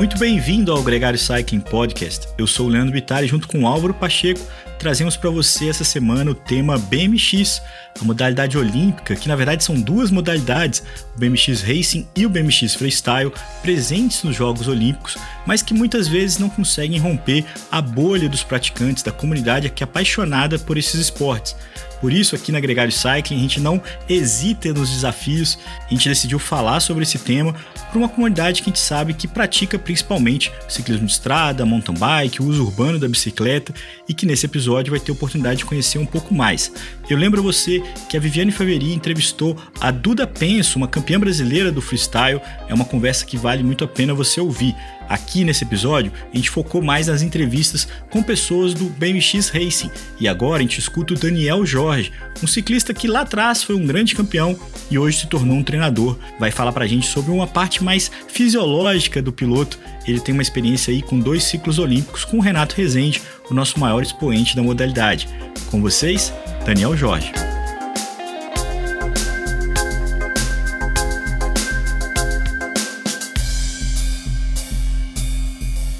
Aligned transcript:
Muito 0.00 0.16
bem-vindo 0.16 0.72
ao 0.72 0.82
Gregário 0.82 1.18
Cycling 1.18 1.60
Podcast. 1.60 2.26
Eu 2.38 2.46
sou 2.46 2.68
o 2.68 2.70
Leandro 2.70 2.90
Bittar 2.90 3.22
e 3.22 3.26
junto 3.26 3.46
com 3.46 3.60
o 3.60 3.66
Álvaro 3.66 3.92
Pacheco 3.92 4.40
trazemos 4.78 5.14
para 5.14 5.28
você 5.28 5.68
essa 5.68 5.84
semana 5.84 6.30
o 6.30 6.34
tema 6.34 6.78
BMX, 6.78 7.60
a 8.00 8.02
modalidade 8.02 8.56
olímpica, 8.56 9.14
que 9.14 9.28
na 9.28 9.36
verdade 9.36 9.62
são 9.62 9.78
duas 9.78 10.10
modalidades, 10.10 10.82
o 11.14 11.18
BMX 11.18 11.60
Racing 11.60 12.08
e 12.16 12.24
o 12.24 12.30
BMX 12.30 12.74
Freestyle, 12.76 13.30
presentes 13.60 14.22
nos 14.22 14.34
Jogos 14.34 14.68
Olímpicos, 14.68 15.18
mas 15.46 15.60
que 15.60 15.74
muitas 15.74 16.08
vezes 16.08 16.38
não 16.38 16.48
conseguem 16.48 16.98
romper 16.98 17.44
a 17.70 17.82
bolha 17.82 18.26
dos 18.26 18.42
praticantes, 18.42 19.02
da 19.02 19.12
comunidade 19.12 19.68
que 19.68 19.82
é 19.82 19.84
apaixonada 19.84 20.58
por 20.58 20.78
esses 20.78 20.98
esportes. 20.98 21.54
Por 22.00 22.12
isso, 22.12 22.34
aqui 22.34 22.50
na 22.50 22.60
Gregário 22.60 22.92
Cycling, 22.92 23.36
a 23.36 23.40
gente 23.40 23.60
não 23.60 23.80
hesita 24.08 24.72
nos 24.72 24.90
desafios, 24.90 25.58
a 25.86 25.90
gente 25.90 26.08
decidiu 26.08 26.38
falar 26.38 26.80
sobre 26.80 27.02
esse 27.02 27.18
tema 27.18 27.54
para 27.90 27.98
uma 27.98 28.08
comunidade 28.08 28.62
que 28.62 28.70
a 28.70 28.72
gente 28.72 28.80
sabe 28.80 29.14
que 29.14 29.28
pratica 29.28 29.78
principalmente 29.78 30.52
ciclismo 30.68 31.06
de 31.06 31.12
estrada, 31.12 31.66
mountain 31.66 31.94
bike, 31.94 32.42
uso 32.42 32.64
urbano 32.64 32.98
da 32.98 33.08
bicicleta 33.08 33.74
e 34.08 34.14
que 34.14 34.24
nesse 34.24 34.46
episódio 34.46 34.90
vai 34.90 35.00
ter 35.00 35.12
oportunidade 35.12 35.58
de 35.58 35.64
conhecer 35.64 35.98
um 35.98 36.06
pouco 36.06 36.34
mais. 36.34 36.72
Eu 37.10 37.18
lembro 37.18 37.42
você 37.42 37.82
que 38.08 38.16
a 38.16 38.20
Viviane 38.20 38.52
Faveri 38.52 38.94
entrevistou 38.94 39.56
a 39.80 39.90
Duda 39.90 40.28
Penso, 40.28 40.78
uma 40.78 40.86
campeã 40.86 41.18
brasileira 41.18 41.72
do 41.72 41.82
freestyle. 41.82 42.40
É 42.68 42.72
uma 42.72 42.84
conversa 42.84 43.26
que 43.26 43.36
vale 43.36 43.64
muito 43.64 43.82
a 43.82 43.88
pena 43.88 44.14
você 44.14 44.40
ouvir. 44.40 44.76
Aqui 45.08 45.42
nesse 45.42 45.64
episódio, 45.64 46.12
a 46.32 46.36
gente 46.36 46.48
focou 46.48 46.80
mais 46.80 47.08
nas 47.08 47.20
entrevistas 47.20 47.88
com 48.10 48.22
pessoas 48.22 48.74
do 48.74 48.84
BMX 48.84 49.48
Racing 49.48 49.90
e 50.20 50.28
agora 50.28 50.58
a 50.58 50.62
gente 50.62 50.78
escuta 50.78 51.14
o 51.14 51.16
Daniel 51.16 51.66
Jorge, 51.66 52.12
um 52.40 52.46
ciclista 52.46 52.94
que 52.94 53.08
lá 53.08 53.22
atrás 53.22 53.60
foi 53.60 53.74
um 53.74 53.84
grande 53.84 54.14
campeão 54.14 54.56
e 54.88 54.96
hoje 54.96 55.18
se 55.18 55.26
tornou 55.26 55.56
um 55.56 55.64
treinador. 55.64 56.16
Vai 56.38 56.52
falar 56.52 56.70
pra 56.70 56.86
gente 56.86 57.08
sobre 57.08 57.32
uma 57.32 57.48
parte 57.48 57.82
mais 57.82 58.08
fisiológica 58.28 59.20
do 59.20 59.32
piloto. 59.32 59.80
Ele 60.06 60.20
tem 60.20 60.32
uma 60.32 60.42
experiência 60.42 60.92
aí 60.92 61.02
com 61.02 61.18
dois 61.18 61.42
ciclos 61.42 61.80
olímpicos 61.80 62.24
com 62.24 62.36
o 62.36 62.40
Renato 62.40 62.76
Rezende, 62.76 63.20
o 63.50 63.54
nosso 63.54 63.78
maior 63.78 64.02
expoente 64.02 64.54
da 64.54 64.62
modalidade. 64.62 65.28
Com 65.70 65.82
vocês, 65.82 66.32
Daniel 66.64 66.96
Jorge. 66.96 67.32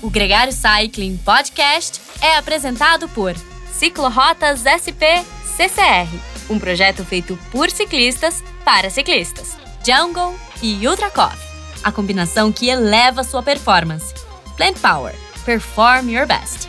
O 0.03 0.09
Gregário 0.09 0.53
Cycling 0.53 1.17
Podcast 1.19 2.01
é 2.21 2.37
apresentado 2.37 3.09
por 3.11 3.35
Ciclorotas 3.73 4.65
SP 4.67 5.23
CCR, 5.57 6.09
um 6.49 6.59
projeto 6.59 7.05
feito 7.05 7.39
por 7.51 7.71
ciclistas 7.71 8.43
para 8.65 8.91
ciclistas. 8.91 9.57
Jungle 9.85 10.35
e 10.63 10.87
Ultra 10.87 11.11
Coffee, 11.11 11.49
a 11.83 11.93
combinação 11.93 12.51
que 12.51 12.69
eleva 12.69 13.23
sua 13.23 13.43
performance. 13.43 14.15
Plant 14.57 14.79
Power, 14.79 15.15
perform 15.45 16.11
your 16.11 16.27
best. 16.27 16.69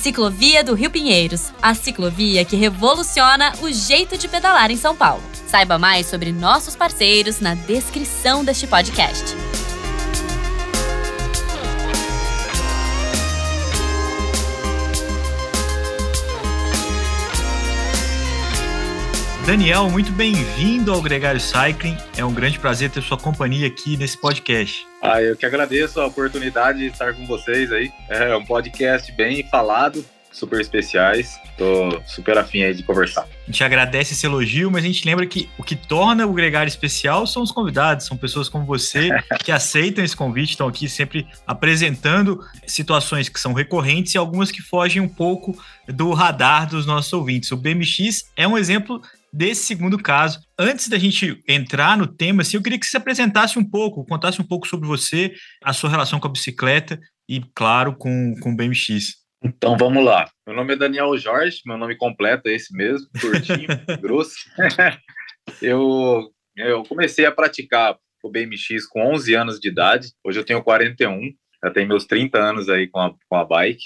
Ciclovia 0.00 0.62
do 0.62 0.74
Rio 0.74 0.90
Pinheiros, 0.90 1.52
a 1.60 1.74
ciclovia 1.74 2.44
que 2.44 2.54
revoluciona 2.54 3.52
o 3.60 3.70
jeito 3.70 4.16
de 4.16 4.28
pedalar 4.28 4.70
em 4.70 4.76
São 4.76 4.94
Paulo. 4.94 5.22
Saiba 5.48 5.76
mais 5.76 6.06
sobre 6.06 6.30
nossos 6.30 6.76
parceiros 6.76 7.40
na 7.40 7.54
descrição 7.54 8.44
deste 8.44 8.68
podcast. 8.68 9.34
Daniel, 19.48 19.88
muito 19.88 20.12
bem-vindo 20.12 20.92
ao 20.92 21.00
Gregário 21.00 21.40
Cycling. 21.40 21.96
É 22.18 22.22
um 22.22 22.34
grande 22.34 22.58
prazer 22.58 22.90
ter 22.90 23.02
sua 23.02 23.16
companhia 23.16 23.66
aqui 23.66 23.96
nesse 23.96 24.20
podcast. 24.20 24.86
Ah, 25.00 25.22
eu 25.22 25.34
que 25.34 25.46
agradeço 25.46 25.98
a 26.02 26.06
oportunidade 26.06 26.80
de 26.80 26.88
estar 26.88 27.14
com 27.14 27.26
vocês 27.26 27.72
aí. 27.72 27.90
É 28.10 28.36
um 28.36 28.44
podcast 28.44 29.10
bem 29.12 29.42
falado, 29.48 30.04
super 30.30 30.60
especiais. 30.60 31.40
Tô 31.56 31.98
super 32.06 32.36
afim 32.36 32.62
aí 32.62 32.74
de 32.74 32.82
conversar. 32.82 33.22
A 33.22 33.46
gente 33.46 33.64
agradece 33.64 34.12
esse 34.12 34.26
elogio, 34.26 34.70
mas 34.70 34.84
a 34.84 34.86
gente 34.86 35.06
lembra 35.06 35.26
que 35.26 35.48
o 35.56 35.62
que 35.62 35.74
torna 35.74 36.26
o 36.26 36.34
Gregário 36.34 36.68
especial 36.68 37.26
são 37.26 37.42
os 37.42 37.50
convidados, 37.50 38.04
são 38.04 38.18
pessoas 38.18 38.50
como 38.50 38.66
você 38.66 39.08
que 39.42 39.50
aceitam 39.50 40.04
esse 40.04 40.14
convite, 40.14 40.50
estão 40.50 40.68
aqui 40.68 40.90
sempre 40.90 41.26
apresentando 41.46 42.44
situações 42.66 43.30
que 43.30 43.40
são 43.40 43.54
recorrentes 43.54 44.14
e 44.14 44.18
algumas 44.18 44.50
que 44.50 44.60
fogem 44.60 45.00
um 45.00 45.08
pouco 45.08 45.58
do 45.88 46.12
radar 46.12 46.68
dos 46.68 46.84
nossos 46.84 47.10
ouvintes. 47.14 47.50
O 47.50 47.56
BMX 47.56 48.30
é 48.36 48.46
um 48.46 48.58
exemplo 48.58 49.00
desse 49.32 49.64
segundo 49.64 49.98
caso. 49.98 50.40
Antes 50.58 50.88
da 50.88 50.98
gente 50.98 51.42
entrar 51.48 51.96
no 51.96 52.06
tema, 52.06 52.42
assim, 52.42 52.56
eu 52.56 52.62
queria 52.62 52.78
que 52.78 52.86
você 52.86 52.92
se 52.92 52.96
apresentasse 52.96 53.58
um 53.58 53.68
pouco, 53.68 54.04
contasse 54.04 54.40
um 54.40 54.46
pouco 54.46 54.66
sobre 54.66 54.86
você, 54.86 55.34
a 55.62 55.72
sua 55.72 55.90
relação 55.90 56.18
com 56.18 56.28
a 56.28 56.32
bicicleta 56.32 56.98
e, 57.28 57.42
claro, 57.54 57.94
com, 57.96 58.34
com 58.40 58.52
o 58.52 58.56
BMX. 58.56 59.16
Então 59.42 59.76
vamos 59.76 60.04
lá. 60.04 60.28
Meu 60.46 60.56
nome 60.56 60.72
é 60.72 60.76
Daniel 60.76 61.16
Jorge, 61.16 61.60
meu 61.64 61.78
nome 61.78 61.96
completo 61.96 62.48
é 62.48 62.54
esse 62.54 62.74
mesmo, 62.74 63.06
curtinho, 63.20 63.68
grosso. 64.00 64.34
eu, 65.62 66.32
eu 66.56 66.82
comecei 66.82 67.24
a 67.24 67.32
praticar 67.32 67.96
o 68.22 68.30
BMX 68.30 68.86
com 68.88 69.12
11 69.14 69.34
anos 69.34 69.60
de 69.60 69.68
idade, 69.68 70.08
hoje 70.24 70.40
eu 70.40 70.44
tenho 70.44 70.62
41, 70.62 71.32
já 71.62 71.70
tenho 71.70 71.88
meus 71.88 72.04
30 72.04 72.38
anos 72.38 72.68
aí 72.68 72.88
com 72.88 73.00
a, 73.00 73.14
com 73.28 73.36
a 73.36 73.44
bike. 73.44 73.84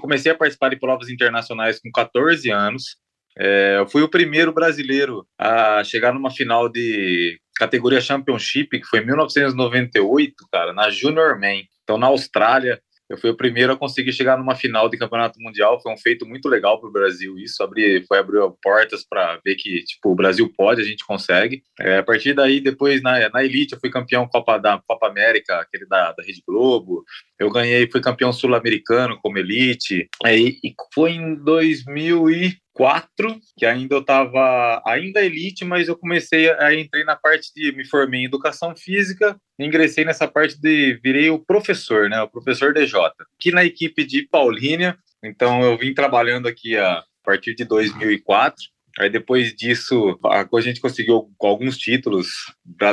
comecei 0.00 0.30
a 0.30 0.34
participar 0.34 0.68
de 0.68 0.78
provas 0.78 1.08
internacionais 1.08 1.80
com 1.80 1.90
14 1.90 2.50
anos, 2.50 2.96
é, 3.38 3.76
eu 3.78 3.86
fui 3.88 4.02
o 4.02 4.08
primeiro 4.08 4.52
brasileiro 4.52 5.26
a 5.38 5.82
chegar 5.84 6.12
numa 6.12 6.30
final 6.30 6.68
de 6.68 7.38
categoria 7.56 8.00
Championship, 8.00 8.80
que 8.80 8.86
foi 8.86 9.00
em 9.00 9.06
1998, 9.06 10.34
cara, 10.52 10.72
na 10.72 10.90
Junior 10.90 11.38
Man. 11.38 11.62
Então, 11.82 11.98
na 11.98 12.06
Austrália, 12.06 12.80
eu 13.08 13.18
fui 13.18 13.30
o 13.30 13.36
primeiro 13.36 13.72
a 13.72 13.76
conseguir 13.76 14.12
chegar 14.12 14.38
numa 14.38 14.54
final 14.54 14.88
de 14.88 14.96
campeonato 14.96 15.38
mundial. 15.40 15.80
Foi 15.80 15.92
um 15.92 15.96
feito 15.96 16.26
muito 16.26 16.48
legal 16.48 16.80
para 16.80 16.88
o 16.88 16.92
Brasil. 16.92 17.38
Isso 17.38 17.62
abrir, 17.62 18.04
foi 18.06 18.18
abrir 18.18 18.40
portas 18.62 19.04
para 19.06 19.38
ver 19.44 19.56
que 19.56 19.84
tipo 19.84 20.10
o 20.10 20.14
Brasil 20.14 20.50
pode, 20.56 20.80
a 20.80 20.84
gente 20.84 21.04
consegue. 21.04 21.62
É, 21.78 21.98
a 21.98 22.02
partir 22.02 22.32
daí, 22.32 22.60
depois 22.60 23.02
na, 23.02 23.28
na 23.28 23.44
elite, 23.44 23.74
eu 23.74 23.80
fui 23.80 23.90
campeão 23.90 24.26
Copa 24.26 24.56
da 24.58 24.80
Copa 24.86 25.06
América, 25.06 25.60
aquele 25.60 25.86
da, 25.86 26.12
da 26.12 26.22
Rede 26.22 26.42
Globo. 26.46 27.04
Eu 27.38 27.50
ganhei, 27.50 27.88
fui 27.90 28.00
campeão 28.00 28.32
sul-americano 28.32 29.18
como 29.22 29.38
elite. 29.38 30.08
É, 30.24 30.36
e 30.36 30.74
foi 30.94 31.12
em 31.12 31.34
2000 31.34 32.30
e 32.30 32.63
quatro, 32.74 33.40
que 33.56 33.64
ainda 33.64 33.94
eu 33.94 34.00
estava 34.00 34.82
ainda 34.84 35.24
elite, 35.24 35.64
mas 35.64 35.88
eu 35.88 35.96
comecei 35.96 36.50
a 36.50 36.74
entrei 36.74 37.04
na 37.04 37.14
parte 37.14 37.52
de 37.54 37.72
me 37.72 37.86
formei 37.86 38.22
em 38.22 38.24
educação 38.26 38.74
física, 38.76 39.40
ingressei 39.58 40.04
nessa 40.04 40.26
parte 40.26 40.60
de 40.60 40.98
virei 41.02 41.30
o 41.30 41.38
professor, 41.38 42.10
né, 42.10 42.20
o 42.20 42.28
professor 42.28 42.74
DJ, 42.74 43.00
aqui 43.36 43.52
na 43.52 43.64
equipe 43.64 44.04
de 44.04 44.28
Paulínia. 44.28 44.98
Então 45.22 45.62
eu 45.62 45.78
vim 45.78 45.94
trabalhando 45.94 46.48
aqui 46.48 46.76
a, 46.76 47.02
partir 47.24 47.54
de 47.54 47.64
2004. 47.64 48.56
Aí 48.98 49.08
depois 49.08 49.54
disso, 49.54 50.18
a 50.24 50.60
gente 50.60 50.80
conseguiu 50.80 51.28
alguns 51.40 51.78
títulos 51.78 52.28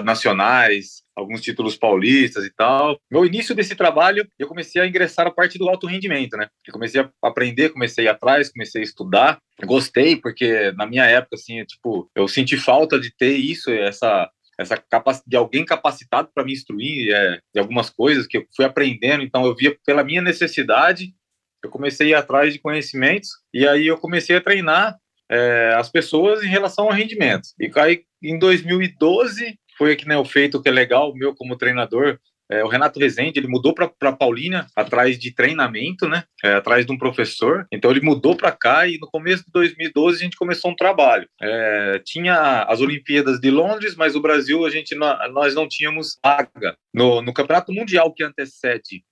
nacionais, 0.04 1.01
alguns 1.16 1.42
títulos 1.42 1.76
paulistas 1.76 2.46
e 2.46 2.54
tal. 2.54 3.00
No 3.10 3.26
início 3.26 3.54
desse 3.54 3.76
trabalho, 3.76 4.28
eu 4.40 4.48
comecei 4.48 4.82
a 4.82 4.88
ingressar 4.88 5.28
a 5.28 5.32
parte 5.32 5.58
do 5.58 5.70
alto 5.70 5.88
rendimento, 5.88 6.38
né? 6.38 6.48
Eu 6.66 6.74
comecei 6.74 7.02
a 7.02 7.10
aprender, 7.24 7.70
comecei 7.70 8.08
a 8.08 8.12
ir 8.12 8.14
atrás, 8.14 8.52
comecei 8.52 8.82
a 8.82 8.86
estudar. 8.86 9.40
Gostei, 9.64 10.16
porque 10.16 10.72
na 10.74 10.86
minha 10.86 11.06
época, 11.06 11.36
assim, 11.36 11.64
tipo, 11.66 12.10
eu 12.16 12.28
senti 12.28 12.58
falta 12.58 13.00
de 13.00 13.14
ter 13.16 13.36
isso, 13.36 13.72
essa 13.72 14.30
essa 14.60 14.84
de 15.26 15.36
alguém 15.36 15.66
capacitado 15.66 16.30
para 16.34 16.44
me 16.44 16.54
instruir 16.54 17.12
é, 17.12 17.40
de 17.54 17.60
algumas 17.60 17.90
coisas 17.90 18.28
que 18.28 18.38
eu 18.38 18.46
fui 18.56 18.64
aprendendo, 18.64 19.24
então 19.24 19.44
eu 19.46 19.56
via 19.56 19.76
pela 19.86 20.04
minha 20.04 20.22
necessidade, 20.22 21.16
eu 21.64 21.70
comecei 21.70 22.08
a 22.08 22.10
ir 22.10 22.14
atrás 22.14 22.54
de 22.54 22.60
conhecimentos 22.60 23.30
e 23.54 23.68
aí 23.68 23.88
eu 23.88 23.98
comecei 23.98 24.36
a 24.36 24.42
treinar 24.42 24.98
é, 25.30 25.74
as 25.78 25.90
pessoas 25.90 26.44
em 26.44 26.48
relação 26.48 26.86
ao 26.86 26.92
rendimento. 26.92 27.50
E 27.60 27.72
aí, 27.80 28.04
em 28.22 28.38
2012 28.38 29.58
foi 29.82 29.94
aqui 29.94 30.08
né, 30.08 30.16
o 30.16 30.24
feito 30.24 30.62
que 30.62 30.70
é 30.70 30.72
legal, 30.72 31.12
meu 31.16 31.34
como 31.34 31.58
treinador, 31.58 32.20
é, 32.52 32.64
o 32.64 32.68
Renato 32.68 33.00
Rezende, 33.00 33.40
ele 33.40 33.48
mudou 33.48 33.74
para 33.74 34.14
Paulínia 34.14 34.68
atrás 34.76 35.18
de 35.18 35.34
treinamento, 35.34 36.08
né? 36.08 36.24
É, 36.44 36.54
atrás 36.54 36.86
de 36.86 36.92
um 36.92 36.98
professor. 37.00 37.66
Então 37.72 37.90
ele 37.90 38.02
mudou 38.02 38.36
para 38.36 38.52
cá 38.52 38.86
e 38.88 39.00
no 39.00 39.10
começo 39.10 39.44
de 39.44 39.52
2012 39.52 40.18
a 40.18 40.24
gente 40.24 40.38
começou 40.38 40.70
um 40.70 40.76
trabalho. 40.76 41.28
É, 41.42 42.00
tinha 42.06 42.62
as 42.64 42.80
Olimpíadas 42.80 43.40
de 43.40 43.50
Londres, 43.50 43.96
mas 43.96 44.16
o 44.16 44.22
Brasil 44.22 44.64
a 44.68 44.70
gente 44.70 44.94
nós 44.94 45.56
não 45.56 45.68
tínhamos 45.68 46.20
vaga 46.24 46.78
no, 46.94 47.20
no 47.24 47.34
Campeonato 47.34 47.74
Mundial 47.74 48.14
que 48.14 48.24
antecede 48.24 49.04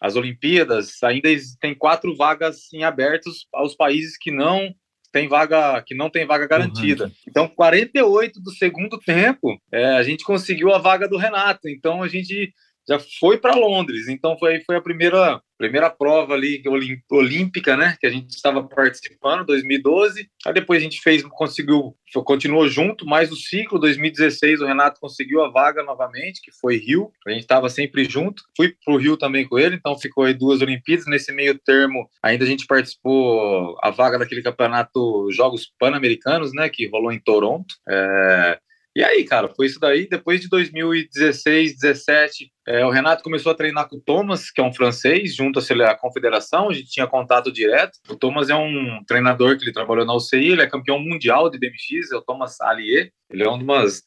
as 0.00 0.16
Olimpíadas. 0.16 1.02
Ainda 1.02 1.28
tem 1.60 1.74
quatro 1.74 2.16
vagas 2.16 2.72
em 2.72 2.82
abertos 2.82 3.46
aos 3.52 3.74
países 3.74 4.16
que 4.16 4.30
não 4.30 4.74
tem 5.14 5.28
vaga 5.28 5.80
que 5.80 5.94
não 5.94 6.10
tem 6.10 6.26
vaga 6.26 6.44
garantida. 6.44 7.04
Uhum. 7.04 7.12
Então, 7.28 7.48
48 7.48 8.42
do 8.42 8.50
segundo 8.50 8.98
tempo, 8.98 9.56
é, 9.70 9.94
a 9.94 10.02
gente 10.02 10.24
conseguiu 10.24 10.74
a 10.74 10.78
vaga 10.78 11.08
do 11.08 11.16
Renato. 11.16 11.68
Então, 11.68 12.02
a 12.02 12.08
gente 12.08 12.52
já 12.88 12.98
foi 13.20 13.38
para 13.38 13.54
Londres. 13.54 14.08
Então 14.08 14.38
foi, 14.38 14.60
foi 14.60 14.76
a 14.76 14.80
primeira 14.80 15.40
primeira 15.56 15.88
prova 15.88 16.34
ali 16.34 16.62
olímpica, 17.10 17.76
né, 17.76 17.96
que 18.00 18.06
a 18.06 18.10
gente 18.10 18.30
estava 18.30 18.62
participando, 18.62 19.46
2012. 19.46 20.28
Aí 20.44 20.52
depois 20.52 20.80
a 20.80 20.82
gente 20.82 21.00
fez, 21.00 21.22
conseguiu, 21.22 21.96
continuou 22.24 22.68
junto, 22.68 23.06
mais 23.06 23.30
o 23.30 23.36
ciclo 23.36 23.78
2016 23.78 24.60
o 24.60 24.66
Renato 24.66 25.00
conseguiu 25.00 25.42
a 25.42 25.50
vaga 25.50 25.82
novamente, 25.82 26.40
que 26.42 26.50
foi 26.52 26.76
Rio. 26.76 27.10
A 27.26 27.30
gente 27.30 27.42
estava 27.42 27.68
sempre 27.68 28.04
junto. 28.04 28.42
Fui 28.56 28.74
pro 28.84 28.96
Rio 28.96 29.16
também 29.16 29.46
com 29.46 29.58
ele, 29.58 29.76
então 29.76 29.98
ficou 29.98 30.24
aí 30.24 30.34
duas 30.34 30.60
Olimpíadas. 30.60 31.06
Nesse 31.06 31.32
meio 31.32 31.58
termo, 31.58 32.08
ainda 32.22 32.44
a 32.44 32.48
gente 32.48 32.66
participou 32.66 33.76
a 33.82 33.90
vaga 33.90 34.18
daquele 34.18 34.42
campeonato 34.42 35.30
Jogos 35.30 35.72
Pan-Americanos, 35.78 36.52
né, 36.52 36.68
que 36.68 36.88
rolou 36.88 37.12
em 37.12 37.20
Toronto. 37.20 37.74
É, 37.88 38.58
e 38.96 39.02
aí, 39.02 39.24
cara, 39.24 39.48
foi 39.48 39.66
isso 39.66 39.80
daí. 39.80 40.08
Depois 40.08 40.40
de 40.40 40.48
2016, 40.48 41.78
17, 41.78 42.50
é, 42.66 42.86
o 42.86 42.90
Renato 42.90 43.24
começou 43.24 43.50
a 43.50 43.54
treinar 43.54 43.88
com 43.88 43.96
o 43.96 44.00
Thomas, 44.00 44.52
que 44.52 44.60
é 44.60 44.64
um 44.64 44.72
francês, 44.72 45.34
junto 45.34 45.58
à 45.58 45.94
confederação. 45.96 46.70
A 46.70 46.72
gente 46.72 46.90
tinha 46.90 47.06
contato 47.06 47.52
direto. 47.52 47.98
O 48.08 48.14
Thomas 48.14 48.50
é 48.50 48.54
um 48.54 49.02
treinador 49.06 49.58
que 49.58 49.64
ele 49.64 49.72
trabalhou 49.72 50.06
na 50.06 50.14
UCI, 50.14 50.52
ele 50.52 50.62
é 50.62 50.70
campeão 50.70 51.00
mundial 51.00 51.50
de 51.50 51.58
BMX, 51.58 52.12
é 52.12 52.16
o 52.16 52.22
Thomas 52.22 52.60
Allier. 52.60 53.10
Ele 53.30 53.42
é 53.42 53.50
um 53.50 53.58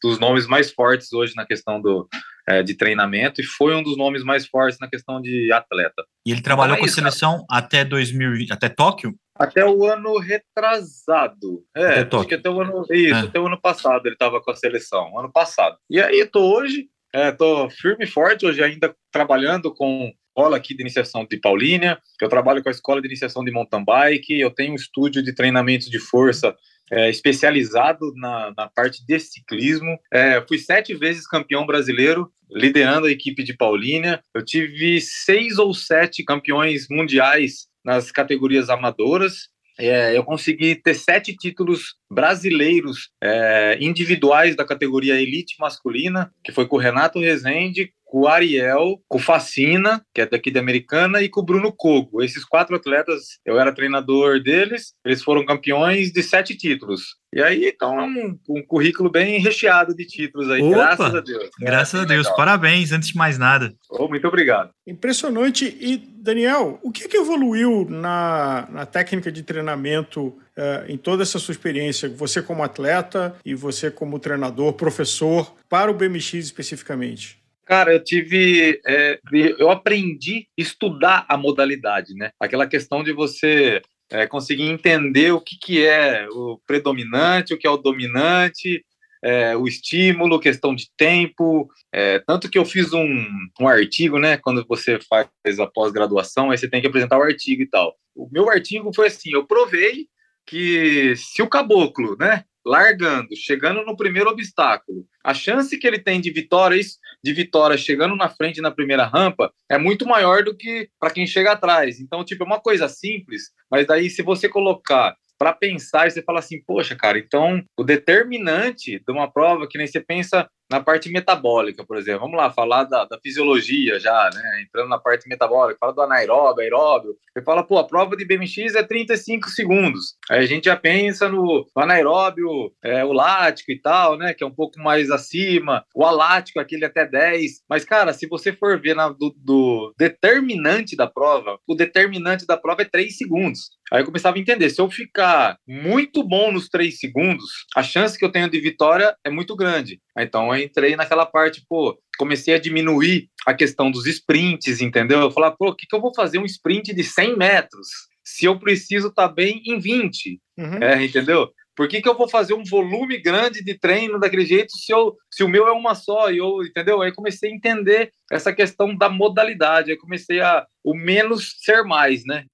dos 0.01 0.19
nomes 0.19 0.47
mais 0.47 0.71
fortes 0.71 1.11
hoje 1.11 1.33
na 1.35 1.45
questão 1.45 1.81
do, 1.81 2.07
é, 2.47 2.63
de 2.63 2.73
treinamento 2.75 3.41
e 3.41 3.43
foi 3.43 3.75
um 3.75 3.83
dos 3.83 3.97
nomes 3.97 4.23
mais 4.23 4.47
fortes 4.47 4.79
na 4.79 4.87
questão 4.87 5.21
de 5.21 5.51
atleta. 5.51 6.05
E 6.25 6.31
ele 6.31 6.41
trabalhou 6.41 6.77
com 6.77 6.85
a 6.85 6.87
seleção 6.87 7.45
até 7.49 7.83
2000, 7.83 8.47
até 8.51 8.69
Tóquio? 8.69 9.13
Até 9.39 9.65
o 9.65 9.85
ano 9.85 10.17
retrasado. 10.17 11.63
É, 11.75 11.99
até 11.99 12.17
acho 12.17 12.27
que 12.27 12.35
até 12.35 12.49
o 12.49 12.61
ano. 12.61 12.85
Isso, 12.91 13.15
é. 13.15 13.19
até 13.19 13.39
o 13.39 13.47
ano 13.47 13.59
passado 13.59 14.05
ele 14.05 14.15
estava 14.15 14.41
com 14.41 14.51
a 14.51 14.55
seleção, 14.55 15.17
ano 15.19 15.31
passado. 15.31 15.77
E 15.89 15.99
aí, 16.01 16.25
tô 16.25 16.41
hoje, 16.55 16.87
é, 17.13 17.31
tô 17.31 17.69
firme 17.69 18.05
e 18.05 18.07
forte, 18.07 18.45
hoje 18.45 18.63
ainda 18.63 18.95
trabalhando 19.11 19.73
com 19.73 20.11
escola 20.37 20.57
aqui 20.57 20.75
de 20.75 20.81
iniciação 20.81 21.25
de 21.25 21.37
Paulínia, 21.39 21.99
eu 22.21 22.29
trabalho 22.29 22.61
com 22.61 22.69
a 22.69 22.71
escola 22.71 23.01
de 23.01 23.07
iniciação 23.07 23.43
de 23.43 23.51
mountain 23.51 23.83
bike, 23.83 24.39
eu 24.39 24.51
tenho 24.51 24.73
um 24.73 24.75
estúdio 24.75 25.23
de 25.23 25.33
treinamento 25.33 25.89
de 25.89 25.97
força 25.97 26.55
é, 26.91 27.09
especializado 27.09 28.13
na, 28.15 28.53
na, 28.55 28.69
parte 28.69 29.05
de 29.05 29.19
ciclismo. 29.19 29.97
É, 30.13 30.41
fui 30.47 30.57
sete 30.59 30.93
vezes 30.93 31.27
campeão 31.27 31.65
brasileiro, 31.65 32.31
liderando 32.49 33.07
a 33.07 33.11
equipe 33.11 33.43
de 33.43 33.55
Paulínia. 33.55 34.21
Eu 34.33 34.45
tive 34.45 35.01
seis 35.01 35.57
ou 35.57 35.73
sete 35.73 36.23
campeões 36.23 36.87
mundiais 36.89 37.67
nas 37.87 38.11
categorias 38.11 38.69
amadoras. 38.69 39.47
É, 39.79 40.17
eu 40.17 40.23
consegui 40.25 40.75
ter 40.75 40.93
sete 40.93 41.33
títulos 41.33 41.95
brasileiros 42.11 43.11
é, 43.23 43.77
individuais 43.79 44.57
da 44.57 44.65
categoria 44.65 45.21
elite 45.21 45.55
masculina, 45.57 46.33
que 46.43 46.51
foi 46.51 46.67
com 46.67 46.75
o 46.75 46.79
Renato 46.79 47.19
Rezende, 47.19 47.93
com 48.07 48.21
o 48.21 48.27
Ariel, 48.27 48.99
com 49.07 49.17
o 49.17 49.21
Facina, 49.21 50.01
que 50.13 50.21
é 50.21 50.25
daqui 50.25 50.49
de 50.49 50.57
Americana, 50.57 51.21
e 51.21 51.29
com 51.29 51.41
o 51.41 51.45
Bruno 51.45 51.71
Cogo. 51.71 52.23
Esses 52.23 52.43
quatro 52.43 52.75
atletas, 52.75 53.39
eu 53.45 53.59
era 53.59 53.73
treinador 53.73 54.41
deles, 54.41 54.93
eles 55.05 55.21
foram 55.21 55.45
campeões 55.45 56.11
de 56.11 56.23
sete 56.23 56.55
títulos. 56.55 57.17
E 57.33 57.41
aí, 57.41 57.67
então, 57.67 57.99
é 57.99 58.03
um, 58.03 58.39
um 58.49 58.63
currículo 58.65 59.11
bem 59.11 59.39
recheado 59.39 59.93
de 59.93 60.05
títulos 60.05 60.49
aí, 60.49 60.61
Opa, 60.63 60.75
graças 60.77 61.15
a 61.15 61.19
Deus. 61.19 61.49
Graças 61.59 61.99
é, 61.99 62.03
a 62.03 62.05
Deus, 62.05 62.23
legal. 62.23 62.37
parabéns, 62.37 62.91
antes 62.93 63.09
de 63.09 63.17
mais 63.17 63.37
nada. 63.37 63.73
Oh, 63.89 64.07
muito 64.07 64.27
obrigado. 64.27 64.71
Impressionante. 64.87 65.77
E, 65.79 65.97
Daniel, 65.97 66.79
o 66.81 66.91
que, 66.91 67.07
que 67.07 67.17
evoluiu 67.17 67.85
na, 67.89 68.67
na 68.71 68.85
técnica 68.85 69.29
de 69.29 69.43
treinamento 69.43 70.27
uh, 70.27 70.85
em 70.87 70.97
toda 70.97 71.23
essa 71.23 71.37
sua 71.37 71.51
experiência, 71.51 72.07
você 72.09 72.41
como 72.41 72.63
atleta 72.63 73.35
e 73.45 73.53
você 73.53 73.91
como 73.91 74.19
treinador, 74.19 74.73
professor, 74.73 75.53
para 75.67 75.91
o 75.91 75.93
BMX 75.93 76.33
especificamente? 76.35 77.45
Cara, 77.67 77.91
eu 77.91 78.01
tive. 78.01 78.79
É, 78.87 79.19
eu 79.59 79.69
aprendi 79.69 80.47
a 80.57 80.61
estudar 80.61 81.25
a 81.27 81.35
modalidade, 81.35 82.13
né? 82.13 82.31
Aquela 82.39 82.65
questão 82.65 83.03
de 83.03 83.11
você 83.11 83.81
é, 84.09 84.25
conseguir 84.25 84.63
entender 84.63 85.33
o 85.33 85.41
que, 85.41 85.57
que 85.59 85.85
é 85.85 86.27
o 86.31 86.61
predominante, 86.65 87.53
o 87.53 87.57
que 87.57 87.67
é 87.67 87.69
o 87.69 87.75
dominante, 87.75 88.85
é, 89.21 89.57
o 89.57 89.67
estímulo, 89.67 90.39
questão 90.39 90.73
de 90.73 90.87
tempo. 90.95 91.67
É, 91.91 92.19
tanto 92.19 92.49
que 92.49 92.57
eu 92.57 92.63
fiz 92.63 92.93
um, 92.93 93.25
um 93.59 93.67
artigo, 93.67 94.17
né? 94.17 94.37
Quando 94.37 94.65
você 94.65 94.97
faz 95.01 95.59
a 95.59 95.67
pós-graduação, 95.67 96.51
aí 96.51 96.57
você 96.57 96.69
tem 96.69 96.79
que 96.79 96.87
apresentar 96.87 97.17
o 97.17 97.23
artigo 97.23 97.61
e 97.61 97.67
tal. 97.67 97.93
O 98.15 98.29
meu 98.31 98.49
artigo 98.49 98.93
foi 98.95 99.07
assim: 99.07 99.33
eu 99.33 99.45
provei 99.45 100.07
que 100.45 101.13
se 101.17 101.41
o 101.41 101.49
caboclo, 101.49 102.15
né? 102.17 102.45
Largando, 102.67 103.29
chegando 103.35 103.83
no 103.83 103.95
primeiro 103.95 104.29
obstáculo, 104.29 105.05
a 105.23 105.33
chance 105.33 105.77
que 105.77 105.87
ele 105.87 105.99
tem 105.99 106.19
de 106.19 106.31
vitória, 106.31 106.79
de 107.23 107.33
vitória 107.33 107.77
chegando 107.77 108.15
na 108.15 108.29
frente 108.29 108.61
na 108.61 108.71
primeira 108.71 109.05
rampa 109.05 109.51
é 109.69 109.77
muito 109.77 110.05
maior 110.05 110.43
do 110.43 110.55
que 110.55 110.89
para 110.99 111.11
quem 111.11 111.25
chega 111.25 111.53
atrás. 111.53 111.99
Então, 111.99 112.23
tipo, 112.23 112.43
é 112.43 112.45
uma 112.45 112.59
coisa 112.59 112.87
simples, 112.87 113.51
mas 113.71 113.87
daí 113.87 114.09
se 114.09 114.21
você 114.21 114.49
colocar 114.49 115.15
para 115.37 115.53
pensar 115.53 116.07
e 116.07 116.11
você 116.11 116.21
fala 116.21 116.39
assim, 116.39 116.61
poxa, 116.61 116.95
cara, 116.95 117.17
então 117.17 117.63
o 117.77 117.83
determinante 117.83 118.99
de 118.99 119.11
uma 119.11 119.31
prova 119.31 119.67
que 119.67 119.77
nem 119.77 119.87
você 119.87 119.99
pensa 119.99 120.49
na 120.69 120.79
parte 120.79 121.09
metabólica, 121.09 121.85
por 121.85 121.97
exemplo. 121.97 122.21
Vamos 122.21 122.37
lá, 122.37 122.51
falar 122.51 122.83
da, 122.83 123.05
da, 123.05 123.19
fisiologia 123.19 123.99
já, 123.99 124.29
né? 124.33 124.61
Entrando 124.61 124.89
na 124.89 124.97
parte 124.97 125.27
metabólica, 125.27 125.79
fala 125.79 125.93
do 125.93 126.01
anaeróbio, 126.01 126.61
aeróbio. 126.61 127.17
Você 127.33 127.43
fala, 127.43 127.63
pô, 127.63 127.77
a 127.77 127.87
prova 127.87 128.15
de 128.15 128.25
BMX 128.25 128.75
é 128.75 128.83
35 128.83 129.49
segundos. 129.49 130.15
Aí 130.29 130.39
a 130.39 130.45
gente 130.45 130.65
já 130.65 130.75
pensa 130.75 131.29
no, 131.29 131.65
anaeróbio, 131.75 132.71
é, 132.83 133.03
o 133.03 133.13
lático 133.13 133.71
e 133.71 133.79
tal, 133.79 134.17
né? 134.17 134.33
Que 134.33 134.43
é 134.43 134.47
um 134.47 134.53
pouco 134.53 134.79
mais 134.79 135.09
acima. 135.09 135.85
O 135.95 136.05
alático, 136.05 136.59
aquele 136.59 136.85
até 136.85 137.05
10. 137.05 137.63
Mas, 137.69 137.85
cara, 137.85 138.13
se 138.13 138.27
você 138.27 138.51
for 138.51 138.79
ver 138.79 138.95
na, 138.95 139.09
do, 139.09 139.33
do 139.37 139.93
determinante 139.97 140.95
da 140.95 141.07
prova, 141.07 141.59
o 141.67 141.75
determinante 141.75 142.45
da 142.45 142.57
prova 142.57 142.81
é 142.81 142.85
3 142.85 143.17
segundos. 143.17 143.76
Aí 143.91 144.01
eu 144.01 144.05
começava 144.05 144.37
a 144.37 144.39
entender, 144.39 144.69
se 144.69 144.81
eu 144.81 144.89
ficar 144.89 145.57
muito 145.67 146.23
bom 146.23 146.51
nos 146.51 146.67
3 146.67 146.97
segundos, 146.99 147.65
a 147.75 147.81
chance 147.81 148.17
que 148.17 148.25
eu 148.25 148.31
tenho 148.31 148.49
de 148.49 148.59
vitória 148.59 149.15
é 149.23 149.29
muito 149.29 149.55
grande. 149.55 150.01
Então 150.17 150.53
eu 150.53 150.61
entrei 150.61 150.95
naquela 150.95 151.25
parte, 151.25 151.63
pô, 151.69 151.97
comecei 152.17 152.53
a 152.53 152.59
diminuir 152.59 153.29
a 153.45 153.53
questão 153.53 153.89
dos 153.89 154.05
sprints, 154.05 154.81
entendeu? 154.81 155.21
Eu 155.21 155.31
falava, 155.31 155.55
pô, 155.57 155.69
o 155.69 155.75
que, 155.75 155.87
que 155.87 155.95
eu 155.95 156.01
vou 156.01 156.13
fazer 156.13 156.37
um 156.37 156.45
sprint 156.45 156.93
de 156.93 157.03
100 157.03 157.37
metros 157.37 157.87
se 158.23 158.45
eu 158.45 158.59
preciso 158.59 159.07
estar 159.07 159.29
tá 159.29 159.33
bem 159.33 159.61
em 159.65 159.79
20? 159.79 160.39
Uhum. 160.57 160.83
É, 160.83 161.03
entendeu? 161.03 161.49
Por 161.77 161.87
que, 161.87 162.01
que 162.01 162.09
eu 162.09 162.17
vou 162.17 162.27
fazer 162.27 162.55
um 162.55 162.63
volume 162.63 163.21
grande 163.21 163.63
de 163.63 163.77
treino 163.77 164.19
daquele 164.19 164.47
jeito 164.47 164.75
se, 164.75 164.91
eu, 164.91 165.15
se 165.31 165.43
o 165.43 165.47
meu 165.47 165.67
é 165.67 165.71
uma 165.71 165.93
só? 165.93 166.31
E 166.31 166.39
eu, 166.39 166.63
entendeu? 166.63 167.03
Aí 167.03 167.13
comecei 167.13 167.51
a 167.51 167.53
entender 167.53 168.11
essa 168.31 168.51
questão 168.51 168.97
da 168.97 169.07
modalidade. 169.07 169.91
Aí 169.91 169.97
comecei 169.97 170.41
a 170.41 170.65
o 170.83 170.95
menos 170.95 171.55
ser 171.59 171.83
mais, 171.83 172.25
né? 172.25 172.45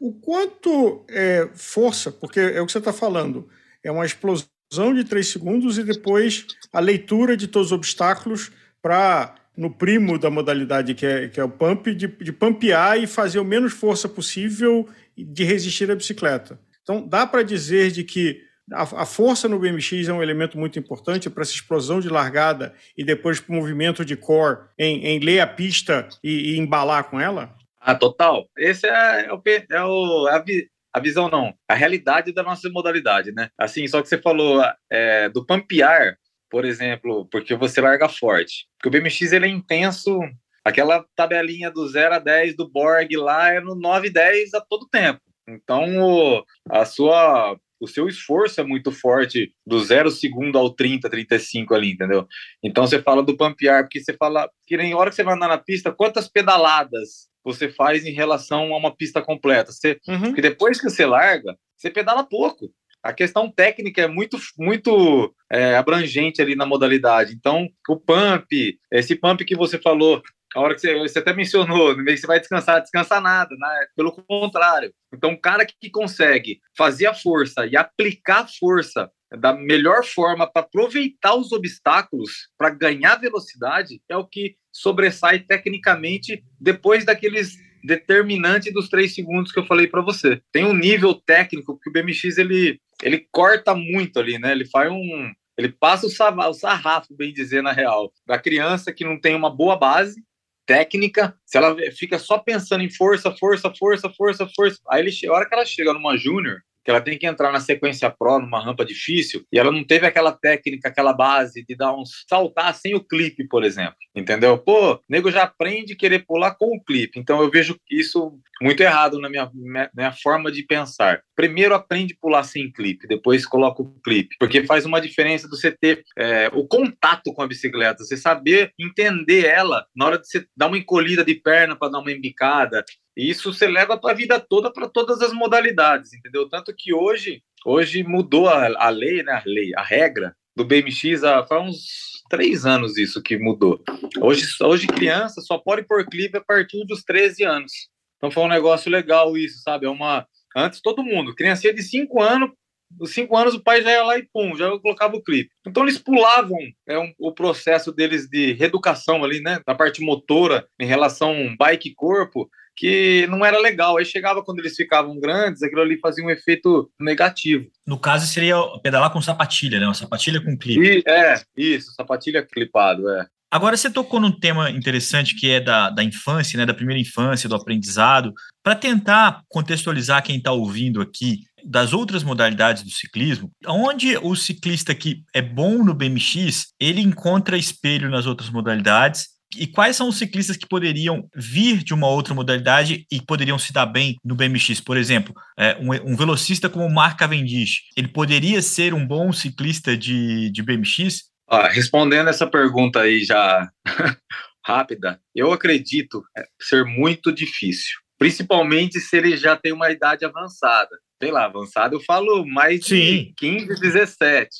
O 0.00 0.12
quanto 0.12 1.04
é 1.08 1.48
força, 1.54 2.12
porque 2.12 2.38
é 2.38 2.60
o 2.60 2.66
que 2.66 2.72
você 2.72 2.78
está 2.78 2.92
falando, 2.92 3.48
é 3.82 3.90
uma 3.90 4.06
explosão 4.06 4.94
de 4.94 5.04
três 5.04 5.28
segundos 5.28 5.78
e 5.78 5.82
depois 5.82 6.46
a 6.72 6.78
leitura 6.78 7.36
de 7.36 7.48
todos 7.48 7.68
os 7.68 7.72
obstáculos 7.72 8.52
para, 8.80 9.34
no 9.56 9.70
primo 9.70 10.18
da 10.18 10.30
modalidade, 10.30 10.94
que 10.94 11.04
é, 11.04 11.28
que 11.28 11.40
é 11.40 11.44
o 11.44 11.48
pump, 11.48 11.94
de, 11.94 12.06
de 12.06 12.32
pampear 12.32 13.02
e 13.02 13.06
fazer 13.06 13.40
o 13.40 13.44
menos 13.44 13.72
força 13.72 14.08
possível 14.08 14.88
de 15.16 15.42
resistir 15.42 15.90
à 15.90 15.96
bicicleta. 15.96 16.60
Então, 16.82 17.06
dá 17.06 17.26
para 17.26 17.42
dizer 17.42 17.90
de 17.90 18.04
que 18.04 18.40
a, 18.72 19.06
força 19.06 19.48
no 19.48 19.58
BMX 19.58 20.08
é 20.08 20.12
um 20.12 20.22
elemento 20.22 20.58
muito 20.58 20.78
importante 20.78 21.30
para 21.30 21.42
essa 21.42 21.52
explosão 21.52 22.00
de 22.00 22.08
largada 22.08 22.74
e 22.96 23.02
depois 23.02 23.40
para 23.40 23.52
o 23.52 23.56
movimento 23.56 24.04
de 24.04 24.16
core 24.16 24.58
em, 24.78 25.06
em 25.06 25.18
ler 25.18 25.40
a 25.40 25.46
pista 25.46 26.08
e, 26.22 26.52
e 26.52 26.58
embalar 26.58 27.04
com 27.04 27.18
ela? 27.18 27.56
Ah, 27.80 27.94
total. 27.94 28.48
Esse 28.56 28.86
é, 28.86 29.26
é 29.26 29.32
o, 29.32 29.42
é 29.70 29.84
o, 29.84 30.26
a, 30.28 30.44
a 30.92 31.00
visão 31.00 31.28
não, 31.28 31.54
a 31.68 31.74
realidade 31.74 32.32
da 32.32 32.42
nossa 32.42 32.68
modalidade, 32.70 33.32
né? 33.32 33.50
Assim, 33.56 33.86
só 33.86 34.02
que 34.02 34.08
você 34.08 34.18
falou 34.18 34.62
é, 34.90 35.28
do 35.28 35.44
pampear, 35.44 36.18
por 36.50 36.64
exemplo, 36.64 37.26
porque 37.30 37.54
você 37.54 37.80
larga 37.80 38.08
forte. 38.08 38.66
Porque 38.78 38.88
o 38.88 39.00
BMX 39.00 39.32
ele 39.32 39.46
é 39.46 39.48
intenso, 39.48 40.18
aquela 40.64 41.04
tabelinha 41.14 41.70
do 41.70 41.86
0 41.86 42.16
a 42.16 42.18
10 42.18 42.56
do 42.56 42.68
Borg 42.68 43.16
lá 43.16 43.52
é 43.52 43.60
no 43.60 43.74
9 43.74 44.08
e 44.08 44.10
10 44.10 44.54
a 44.54 44.60
todo 44.60 44.88
tempo. 44.88 45.20
Então, 45.46 46.44
a 46.68 46.84
sua 46.84 47.58
o 47.80 47.86
seu 47.86 48.08
esforço 48.08 48.60
é 48.60 48.64
muito 48.64 48.90
forte 48.90 49.52
do 49.66 49.82
0 49.82 50.10
segundo 50.10 50.58
ao 50.58 50.70
30, 50.70 51.08
35 51.08 51.74
ali, 51.74 51.92
entendeu? 51.92 52.26
Então 52.62 52.86
você 52.86 53.00
fala 53.00 53.22
do 53.22 53.36
pampear, 53.36 53.84
porque 53.84 54.00
você 54.00 54.12
fala 54.14 54.48
que 54.66 54.76
nem 54.76 54.94
hora 54.94 55.10
que 55.10 55.16
você 55.16 55.22
vai 55.22 55.34
andar 55.34 55.48
na 55.48 55.58
pista, 55.58 55.92
quantas 55.92 56.28
pedaladas 56.28 57.28
você 57.44 57.68
faz 57.68 58.04
em 58.04 58.12
relação 58.12 58.74
a 58.74 58.76
uma 58.76 58.94
pista 58.94 59.22
completa. 59.22 59.72
Você, 59.72 59.98
uhum. 60.06 60.22
Porque 60.24 60.42
depois 60.42 60.80
que 60.80 60.90
você 60.90 61.06
larga, 61.06 61.56
você 61.76 61.90
pedala 61.90 62.24
pouco. 62.24 62.70
A 63.02 63.12
questão 63.12 63.50
técnica 63.50 64.02
é 64.02 64.08
muito, 64.08 64.36
muito 64.58 65.34
é, 65.50 65.76
abrangente 65.76 66.42
ali 66.42 66.56
na 66.56 66.66
modalidade. 66.66 67.32
Então, 67.32 67.68
o 67.88 67.96
pump, 67.96 68.78
esse 68.92 69.14
pump 69.14 69.44
que 69.44 69.56
você 69.56 69.78
falou, 69.78 70.20
a 70.54 70.60
hora 70.60 70.74
que 70.74 70.80
você, 70.80 70.94
você 70.98 71.18
até 71.18 71.32
mencionou, 71.32 71.96
no 71.96 72.02
meio 72.02 72.16
que 72.16 72.20
você 72.20 72.26
vai 72.26 72.40
descansar, 72.40 72.80
descansa 72.80 73.20
nada, 73.20 73.54
né? 73.56 73.86
pelo 73.94 74.12
contrário. 74.12 74.92
Então, 75.12 75.32
o 75.32 75.40
cara 75.40 75.66
que 75.66 75.90
consegue 75.90 76.60
fazer 76.76 77.06
a 77.06 77.14
força 77.14 77.66
e 77.66 77.76
aplicar 77.76 78.40
a 78.40 78.48
força 78.48 79.10
da 79.36 79.52
melhor 79.52 80.04
forma 80.04 80.50
para 80.50 80.62
aproveitar 80.62 81.34
os 81.34 81.52
obstáculos, 81.52 82.48
para 82.56 82.70
ganhar 82.70 83.16
velocidade, 83.16 84.00
é 84.08 84.16
o 84.16 84.26
que 84.26 84.56
sobressai 84.72 85.40
tecnicamente 85.40 86.42
depois 86.58 87.04
daqueles 87.04 87.56
determinante 87.84 88.72
dos 88.72 88.88
três 88.88 89.14
segundos 89.14 89.52
que 89.52 89.58
eu 89.58 89.66
falei 89.66 89.86
para 89.86 90.02
você. 90.02 90.40
Tem 90.50 90.64
um 90.64 90.74
nível 90.74 91.14
técnico 91.14 91.78
que 91.78 91.90
o 91.90 91.92
BMX 91.92 92.38
ele, 92.38 92.80
ele 93.02 93.26
corta 93.30 93.74
muito 93.74 94.18
ali, 94.18 94.38
né? 94.38 94.52
Ele 94.52 94.64
faz 94.64 94.90
um. 94.90 95.32
Ele 95.56 95.68
passa 95.70 96.06
o, 96.06 96.54
sarrafo, 96.54 97.16
bem 97.16 97.32
dizer, 97.32 97.62
na 97.62 97.72
real, 97.72 98.12
da 98.24 98.38
criança 98.38 98.92
que 98.92 99.04
não 99.04 99.20
tem 99.20 99.34
uma 99.34 99.50
boa 99.50 99.76
base 99.76 100.22
técnica, 100.68 101.34
se 101.46 101.56
ela 101.56 101.74
fica 101.96 102.18
só 102.18 102.36
pensando 102.36 102.84
em 102.84 102.90
força, 102.90 103.34
força, 103.34 103.72
força, 103.74 104.10
força, 104.10 104.46
força, 104.54 104.78
aí 104.90 105.00
ele, 105.00 105.10
a 105.26 105.32
hora 105.32 105.48
que 105.48 105.54
ela 105.54 105.64
chega 105.64 105.94
numa 105.94 106.14
júnior, 106.18 106.62
que 106.88 106.90
ela 106.90 107.02
tem 107.02 107.18
que 107.18 107.26
entrar 107.26 107.52
na 107.52 107.60
sequência 107.60 108.08
pro 108.08 108.38
numa 108.38 108.64
rampa 108.64 108.82
difícil 108.82 109.44
e 109.52 109.58
ela 109.58 109.70
não 109.70 109.84
teve 109.84 110.06
aquela 110.06 110.32
técnica, 110.32 110.88
aquela 110.88 111.12
base 111.12 111.62
de 111.62 111.76
dar 111.76 111.94
um 111.94 112.02
saltar 112.26 112.74
sem 112.74 112.94
o 112.94 113.04
clipe, 113.04 113.46
por 113.46 113.62
exemplo. 113.62 113.96
Entendeu? 114.16 114.56
Pô, 114.56 114.98
nego 115.06 115.30
já 115.30 115.42
aprende 115.42 115.94
querer 115.94 116.24
pular 116.24 116.54
com 116.54 116.74
o 116.74 116.82
clipe. 116.82 117.20
Então 117.20 117.42
eu 117.42 117.50
vejo 117.50 117.76
isso 117.90 118.40
muito 118.62 118.82
errado 118.82 119.20
na 119.20 119.28
minha, 119.28 119.50
minha 119.94 120.12
forma 120.12 120.50
de 120.50 120.62
pensar. 120.62 121.20
Primeiro 121.36 121.74
aprende 121.74 122.14
a 122.14 122.20
pular 122.22 122.42
sem 122.42 122.72
clipe, 122.72 123.06
depois 123.06 123.44
coloca 123.44 123.82
o 123.82 124.00
clipe, 124.02 124.34
porque 124.40 124.64
faz 124.64 124.86
uma 124.86 124.98
diferença 124.98 125.46
do 125.46 125.58
você 125.58 125.70
ter 125.70 126.02
é, 126.16 126.50
o 126.54 126.66
contato 126.66 127.34
com 127.34 127.42
a 127.42 127.46
bicicleta, 127.46 128.02
você 128.02 128.16
saber 128.16 128.72
entender 128.78 129.44
ela 129.44 129.84
na 129.94 130.06
hora 130.06 130.18
de 130.18 130.26
você 130.26 130.46
dar 130.56 130.68
uma 130.68 130.78
encolhida 130.78 131.22
de 131.22 131.34
perna 131.34 131.76
para 131.76 131.92
dar 131.92 131.98
uma 131.98 132.10
embicada, 132.10 132.82
e 133.18 133.28
isso 133.28 133.52
você 133.52 133.66
leva 133.66 133.98
para 133.98 134.12
a 134.12 134.16
vida 134.16 134.38
toda, 134.38 134.72
para 134.72 134.88
todas 134.88 135.20
as 135.20 135.32
modalidades, 135.32 136.14
entendeu? 136.14 136.48
Tanto 136.48 136.72
que 136.72 136.94
hoje, 136.94 137.42
hoje 137.66 138.04
mudou 138.04 138.48
a, 138.48 138.66
a 138.78 138.88
lei, 138.90 139.24
né? 139.24 139.32
A 139.32 139.42
lei, 139.44 139.72
a 139.76 139.82
regra 139.82 140.36
do 140.54 140.64
BMX 140.64 141.24
há 141.24 141.44
faz 141.44 141.62
uns 141.62 142.22
três 142.30 142.64
anos 142.64 142.96
isso 142.96 143.20
que 143.20 143.36
mudou. 143.36 143.82
Hoje, 144.20 144.46
hoje 144.62 144.86
criança 144.86 145.40
só 145.40 145.58
pode 145.58 145.82
pôr 145.82 146.06
clipe 146.06 146.36
a 146.38 146.44
partir 146.44 146.84
dos 146.86 147.02
13 147.02 147.42
anos. 147.42 147.72
Então 148.18 148.30
foi 148.30 148.44
um 148.44 148.48
negócio 148.48 148.88
legal 148.88 149.36
isso, 149.36 149.62
sabe? 149.62 149.86
É 149.86 149.90
uma 149.90 150.24
antes 150.56 150.80
todo 150.80 151.02
mundo, 151.02 151.34
criança 151.34 151.72
de 151.72 151.82
5 151.82 152.22
anos, 152.22 152.50
dos 152.88 153.12
5 153.12 153.36
anos 153.36 153.54
o 153.54 153.62
pai 153.62 153.82
já 153.82 153.90
ia 153.90 154.04
lá 154.04 154.16
e 154.16 154.28
pum, 154.32 154.56
já 154.56 154.70
colocava 154.78 155.16
o 155.16 155.22
clipe. 155.22 155.50
Então 155.66 155.82
eles 155.82 155.98
pulavam 155.98 156.58
é 156.86 156.96
um, 156.96 157.12
o 157.18 157.32
processo 157.32 157.90
deles 157.90 158.28
de 158.28 158.52
reeducação 158.52 159.24
ali, 159.24 159.40
né, 159.40 159.60
da 159.66 159.74
parte 159.74 160.00
motora 160.02 160.68
em 160.80 160.86
relação 160.86 161.56
bike 161.58 161.94
corpo, 161.94 162.48
que 162.78 163.26
não 163.26 163.44
era 163.44 163.58
legal. 163.58 163.98
Aí 163.98 164.04
chegava 164.04 164.42
quando 164.42 164.60
eles 164.60 164.76
ficavam 164.76 165.18
grandes, 165.18 165.62
aquilo 165.62 165.82
ali 165.82 165.98
fazia 165.98 166.24
um 166.24 166.30
efeito 166.30 166.88
negativo. 166.98 167.66
No 167.84 167.98
caso, 167.98 168.26
seria 168.26 168.56
pedalar 168.82 169.10
com 169.10 169.20
sapatilha, 169.20 169.80
né? 169.80 169.86
Uma 169.86 169.94
sapatilha 169.94 170.40
com 170.40 170.56
clipe. 170.56 171.02
E, 171.04 171.10
é, 171.10 171.42
isso, 171.56 171.92
sapatilha 171.92 172.46
clipado, 172.46 173.08
é. 173.10 173.26
Agora 173.50 173.76
você 173.76 173.90
tocou 173.90 174.20
num 174.20 174.30
tema 174.30 174.70
interessante 174.70 175.34
que 175.34 175.50
é 175.50 175.58
da, 175.58 175.90
da 175.90 176.04
infância, 176.04 176.56
né? 176.56 176.64
Da 176.64 176.74
primeira 176.74 177.00
infância, 177.00 177.48
do 177.48 177.56
aprendizado. 177.56 178.32
Para 178.62 178.76
tentar 178.76 179.42
contextualizar 179.48 180.22
quem 180.22 180.36
está 180.36 180.52
ouvindo 180.52 181.00
aqui 181.00 181.40
das 181.64 181.92
outras 181.92 182.22
modalidades 182.22 182.84
do 182.84 182.90
ciclismo, 182.90 183.50
onde 183.66 184.16
o 184.18 184.36
ciclista 184.36 184.94
que 184.94 185.24
é 185.34 185.42
bom 185.42 185.82
no 185.82 185.94
BMX, 185.94 186.68
ele 186.78 187.00
encontra 187.00 187.58
espelho 187.58 188.08
nas 188.08 188.26
outras 188.26 188.50
modalidades 188.50 189.37
e 189.56 189.66
quais 189.66 189.96
são 189.96 190.08
os 190.08 190.18
ciclistas 190.18 190.56
que 190.56 190.68
poderiam 190.68 191.28
vir 191.34 191.82
de 191.82 191.94
uma 191.94 192.08
outra 192.08 192.34
modalidade 192.34 193.06
e 193.10 193.20
poderiam 193.22 193.58
se 193.58 193.72
dar 193.72 193.86
bem 193.86 194.16
no 194.24 194.34
BMX? 194.34 194.80
Por 194.80 194.96
exemplo, 194.96 195.34
é, 195.58 195.76
um, 195.80 196.16
velocista 196.16 196.68
como 196.68 196.84
o 196.84 196.92
Mark 196.92 197.18
Cavendish, 197.18 197.82
ele 197.96 198.08
poderia 198.08 198.60
ser 198.60 198.92
um 198.92 199.06
bom 199.06 199.32
ciclista 199.32 199.96
de, 199.96 200.50
de 200.50 200.62
BMX? 200.62 201.24
Ah, 201.48 201.68
respondendo 201.68 202.28
essa 202.28 202.46
pergunta 202.46 203.00
aí 203.00 203.24
já 203.24 203.70
rápida, 204.64 205.18
eu 205.34 205.50
acredito 205.50 206.22
é, 206.36 206.44
ser 206.60 206.84
muito 206.84 207.32
difícil, 207.32 207.98
principalmente 208.18 209.00
se 209.00 209.16
ele 209.16 209.34
já 209.36 209.56
tem 209.56 209.72
uma 209.72 209.90
idade 209.90 210.26
avançada. 210.26 210.90
Sei 211.20 211.32
lá, 211.32 211.46
avançada 211.46 211.94
eu 211.94 212.00
falo 212.00 212.46
mais 212.46 212.80
de 212.80 212.86
Sim. 212.86 213.32
15, 213.36 213.80
17. 213.80 214.50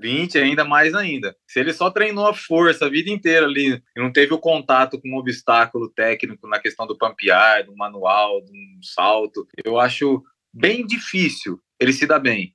20 0.00 0.38
ainda 0.38 0.64
mais 0.64 0.94
ainda. 0.94 1.34
Se 1.48 1.60
ele 1.60 1.72
só 1.72 1.90
treinou 1.90 2.26
a 2.26 2.34
força 2.34 2.86
a 2.86 2.90
vida 2.90 3.10
inteira 3.10 3.46
ali 3.46 3.82
e 3.96 4.00
não 4.00 4.12
teve 4.12 4.34
o 4.34 4.38
contato 4.38 5.00
com 5.00 5.08
um 5.08 5.16
obstáculo 5.16 5.88
técnico 5.90 6.48
na 6.48 6.58
questão 6.58 6.86
do 6.86 6.98
pampear, 6.98 7.64
do 7.64 7.76
manual, 7.76 8.40
do 8.40 8.52
salto, 8.82 9.46
eu 9.64 9.78
acho 9.78 10.22
bem 10.52 10.86
difícil 10.86 11.58
ele 11.80 11.92
se 11.92 12.06
dar 12.06 12.18
bem. 12.18 12.52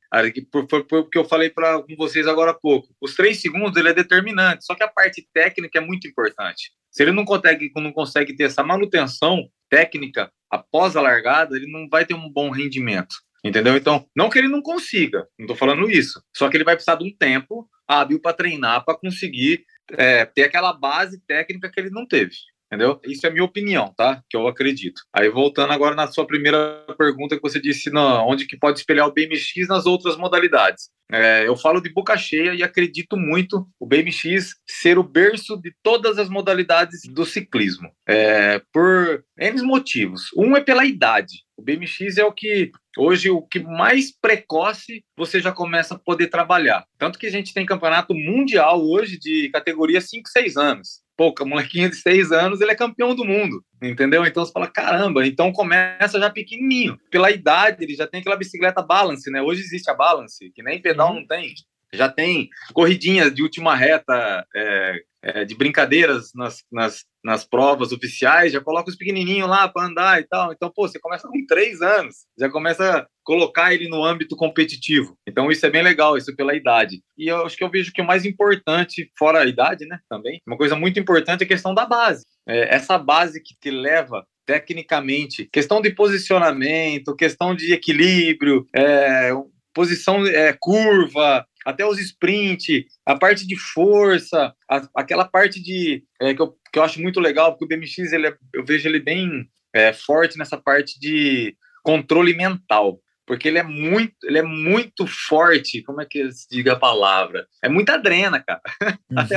Por, 0.52 0.68
por 0.68 1.10
que 1.10 1.18
eu 1.18 1.26
falei 1.26 1.50
para 1.50 1.84
vocês 1.98 2.28
agora 2.28 2.52
há 2.52 2.54
pouco. 2.54 2.88
Os 3.02 3.16
três 3.16 3.42
segundos 3.42 3.78
ele 3.78 3.90
é 3.90 3.94
determinante, 3.94 4.66
só 4.66 4.76
que 4.76 4.84
a 4.84 4.88
parte 4.88 5.28
técnica 5.34 5.80
é 5.80 5.82
muito 5.82 6.08
importante. 6.08 6.72
Se 6.90 7.04
ele 7.04 7.12
não 7.12 7.26
consegue, 7.26 7.72
não 7.76 7.92
consegue 7.92 8.36
ter 8.36 8.46
essa 8.46 8.64
manutenção 8.64 9.50
técnica 9.70 10.32
após 10.50 10.96
a 10.96 11.02
largada, 11.02 11.56
ele 11.56 11.72
não 11.72 11.88
vai 11.88 12.06
ter 12.06 12.16
um 12.16 12.30
bom 12.30 12.50
rendimento. 12.50 13.16
Entendeu? 13.44 13.78
Então, 13.78 14.06
não 14.16 14.30
que 14.30 14.38
ele 14.38 14.48
não 14.48 14.62
consiga, 14.62 15.28
não 15.38 15.46
estou 15.46 15.56
falando 15.56 15.90
isso. 15.90 16.22
Só 16.36 16.50
que 16.50 16.58
ele 16.58 16.64
vai 16.64 16.76
precisar 16.76 16.96
de 16.96 17.06
um 17.06 17.16
tempo 17.18 17.70
hábil 17.88 18.20
para 18.22 18.34
treinar, 18.34 18.84
para 18.84 18.98
conseguir 18.98 19.64
é, 19.94 20.26
ter 20.26 20.44
aquela 20.44 20.74
base 20.74 21.22
técnica 21.26 21.72
que 21.72 21.80
ele 21.80 21.90
não 21.90 22.06
teve. 22.06 22.36
Entendeu? 22.72 23.00
Isso 23.04 23.26
é 23.26 23.32
minha 23.32 23.44
opinião, 23.44 23.92
tá? 23.98 24.22
Que 24.30 24.38
eu 24.38 24.48
acredito. 24.48 25.02
Aí 25.12 25.28
voltando 25.28 25.74
agora 25.74 25.96
na 25.96 26.06
sua 26.06 26.28
primeira 26.28 26.86
pergunta 27.00 27.36
que 27.36 27.42
você 27.42 27.60
disse, 27.60 27.90
não, 27.90 28.28
onde 28.28 28.46
que 28.46 28.56
pode 28.56 28.78
espelhar 28.78 29.08
o 29.08 29.12
BMX 29.12 29.68
nas 29.68 29.88
outras 29.88 30.16
modalidades? 30.16 30.92
É, 31.12 31.48
eu 31.48 31.58
falo 31.58 31.82
de 31.82 31.92
boca 31.92 32.16
cheia 32.16 32.54
e 32.54 32.62
acredito 32.62 33.18
muito 33.18 33.68
o 33.80 33.88
BMX 33.88 34.54
ser 34.70 35.00
o 35.00 35.04
berço 35.04 35.60
de 35.60 35.74
todas 35.82 36.20
as 36.20 36.30
modalidades 36.30 37.02
do 37.10 37.26
ciclismo, 37.26 37.90
é, 38.08 38.62
por 38.72 39.24
N 39.40 39.64
motivos. 39.64 40.28
Um 40.38 40.56
é 40.56 40.62
pela 40.62 40.86
idade. 40.86 41.44
O 41.60 41.62
BMX 41.62 42.18
é 42.18 42.24
o 42.24 42.32
que 42.32 42.72
hoje 42.98 43.30
o 43.30 43.42
que 43.42 43.60
mais 43.60 44.12
precoce 44.18 45.04
você 45.18 45.42
já 45.42 45.52
começa 45.52 45.96
a 45.96 46.00
poder 46.00 46.28
trabalhar. 46.28 46.86
Tanto 46.98 47.20
que 47.20 47.28
a 47.28 47.32
gente 47.32 47.54
tem 47.54 47.66
campeonato 47.66 48.16
mundial 48.16 48.82
hoje 48.82 49.20
de 49.20 49.50
categoria 49.50 50.00
5, 50.00 50.30
6 50.30 50.56
anos 50.56 51.02
pô, 51.20 51.36
molequinho 51.46 51.90
de 51.90 51.98
seis 51.98 52.32
anos, 52.32 52.62
ele 52.62 52.72
é 52.72 52.76
campeão 52.76 53.14
do 53.14 53.26
mundo, 53.26 53.62
entendeu? 53.84 54.26
Então 54.26 54.46
você 54.46 54.54
fala, 54.54 54.68
caramba, 54.68 55.28
então 55.28 55.52
começa 55.52 56.18
já 56.18 56.30
pequenininho. 56.30 56.98
Pela 57.12 57.30
idade, 57.30 57.84
ele 57.84 57.94
já 57.94 58.08
tem 58.08 58.22
aquela 58.22 58.38
bicicleta 58.38 58.82
balance, 58.82 59.30
né? 59.30 59.42
Hoje 59.42 59.60
existe 59.60 59.92
a 59.92 59.94
balance, 59.94 60.50
que 60.56 60.64
nem 60.64 60.82
pedal 60.82 61.10
uhum. 61.10 61.16
não 61.16 61.28
tem. 61.28 61.54
Já 61.94 62.10
tem 62.10 62.50
corridinhas 62.74 63.34
de 63.34 63.42
última 63.42 63.76
reta, 63.76 64.46
é, 64.56 65.02
é, 65.22 65.46
de 65.46 65.56
brincadeiras 65.56 66.32
nas, 66.34 66.64
nas, 66.72 67.04
nas 67.24 67.44
provas 67.44 67.92
oficiais, 67.92 68.54
já 68.54 68.62
coloca 68.62 68.90
os 68.90 68.96
pequenininhos 68.96 69.50
lá 69.50 69.68
para 69.68 69.86
andar 69.86 70.22
e 70.22 70.28
tal. 70.28 70.52
Então, 70.52 70.72
pô, 70.74 70.88
você 70.88 71.00
começa 71.00 71.28
com 71.28 71.46
três 71.46 71.82
anos, 71.82 72.16
já 72.38 72.50
começa 72.50 73.00
a 73.00 73.08
colocar 73.24 73.74
ele 73.74 73.88
no 73.90 74.04
âmbito 74.04 74.36
competitivo. 74.36 75.18
Então, 75.28 75.52
isso 75.52 75.66
é 75.66 75.70
bem 75.70 75.84
legal, 75.84 76.18
isso 76.18 76.36
pela 76.36 76.56
idade. 76.56 77.02
E 77.18 77.28
eu 77.28 77.46
acho 77.46 77.58
que 77.58 77.64
eu 77.64 77.70
vejo 77.70 77.92
que 77.92 78.02
o 78.02 78.06
mais 78.06 78.26
importante, 78.26 79.12
fora 79.18 79.42
a 79.42 79.46
idade, 79.46 79.86
né, 79.86 80.00
também, 80.10 80.42
uma 80.48 80.58
coisa 80.58 80.76
muito 80.76 81.00
importante 81.00 81.42
é 81.42 81.46
a 81.46 81.48
questão 81.48 81.74
da 81.74 81.86
base. 81.86 82.26
É, 82.48 82.76
essa 82.76 82.98
base 82.98 83.42
que 83.42 83.56
te 83.60 83.70
leva 83.70 84.26
tecnicamente, 84.46 85.48
questão 85.52 85.80
de 85.80 85.92
posicionamento, 85.92 87.16
questão 87.16 87.54
de 87.54 87.72
equilíbrio, 87.72 88.66
é, 88.76 89.32
posição 89.76 90.26
é, 90.26 90.56
curva, 90.60 91.46
até 91.70 91.86
os 91.86 92.00
sprint, 92.00 92.86
a 93.06 93.16
parte 93.16 93.46
de 93.48 93.58
força, 93.58 94.54
a, 94.70 94.88
aquela 94.96 95.26
parte 95.26 95.62
de 95.62 96.04
é, 96.22 96.34
que, 96.34 96.42
eu, 96.42 96.56
que 96.72 96.80
eu 96.80 96.84
acho 96.84 97.02
muito 97.02 97.20
legal, 97.20 97.52
porque 97.56 97.66
o 97.66 97.78
BMX 97.78 98.12
ele 98.12 98.28
é, 98.28 98.38
eu 98.54 98.66
vejo 98.66 98.88
ele 98.88 99.00
bem 99.00 99.48
é, 99.74 99.94
forte 99.94 100.38
nessa 100.38 100.58
parte 100.58 101.00
de 101.00 101.56
controle 101.84 102.34
mental, 102.34 103.00
porque 103.26 103.48
ele 103.48 103.60
é 103.60 103.64
muito, 103.64 104.16
ele 104.24 104.40
é 104.40 104.44
muito 104.44 105.06
forte, 105.06 105.84
como 105.84 106.02
é 106.02 106.06
que 106.06 106.32
se 106.32 106.48
diga 106.50 106.74
a 106.74 106.80
palavra? 106.80 107.48
É 107.64 107.70
muita 107.70 107.98
drena, 107.98 108.44
cara. 108.44 108.62
Até 109.16 109.36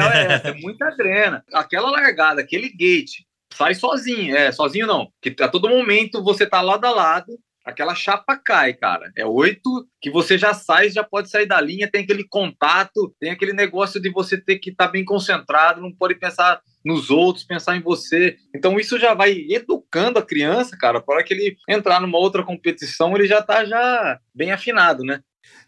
é, 0.48 0.54
muita 0.54 0.90
drena. 0.96 1.44
Aquela 1.52 1.90
largada, 1.90 2.40
aquele 2.40 2.70
gate, 2.70 3.20
sai 3.52 3.74
sozinho, 3.74 4.34
é, 4.34 4.50
sozinho 4.50 4.86
não, 4.86 5.08
que 5.20 5.36
a 5.40 5.48
todo 5.48 5.68
momento 5.68 6.22
você 6.24 6.46
tá 6.46 6.60
lado 6.60 6.86
a 6.86 6.90
lado, 6.90 7.38
aquela 7.64 7.94
chapa 7.94 8.36
cai, 8.36 8.72
cara. 8.72 9.10
É 9.16 9.24
oito 9.24 9.86
que 10.00 10.10
você 10.10 10.36
já 10.36 10.54
sai, 10.54 10.90
já 10.90 11.04
pode 11.04 11.30
sair 11.30 11.46
da 11.46 11.60
linha, 11.60 11.90
tem 11.90 12.02
aquele 12.02 12.24
contato, 12.28 13.14
tem 13.20 13.30
aquele 13.30 13.52
negócio 13.52 14.00
de 14.00 14.10
você 14.10 14.36
ter 14.36 14.58
que 14.58 14.70
estar 14.70 14.86
tá 14.86 14.92
bem 14.92 15.04
concentrado, 15.04 15.80
não 15.80 15.92
pode 15.92 16.14
pensar 16.16 16.60
nos 16.84 17.10
outros, 17.10 17.44
pensar 17.44 17.76
em 17.76 17.82
você. 17.82 18.36
Então 18.54 18.78
isso 18.78 18.98
já 18.98 19.14
vai 19.14 19.32
educando 19.48 20.18
a 20.18 20.26
criança, 20.26 20.76
cara, 20.76 21.00
para 21.00 21.22
que 21.22 21.32
ele 21.32 21.56
entrar 21.68 22.00
numa 22.00 22.18
outra 22.18 22.42
competição, 22.42 23.14
ele 23.16 23.26
já 23.26 23.38
está 23.38 23.64
já 23.64 24.18
bem 24.34 24.52
afinado, 24.52 25.04
né? 25.04 25.20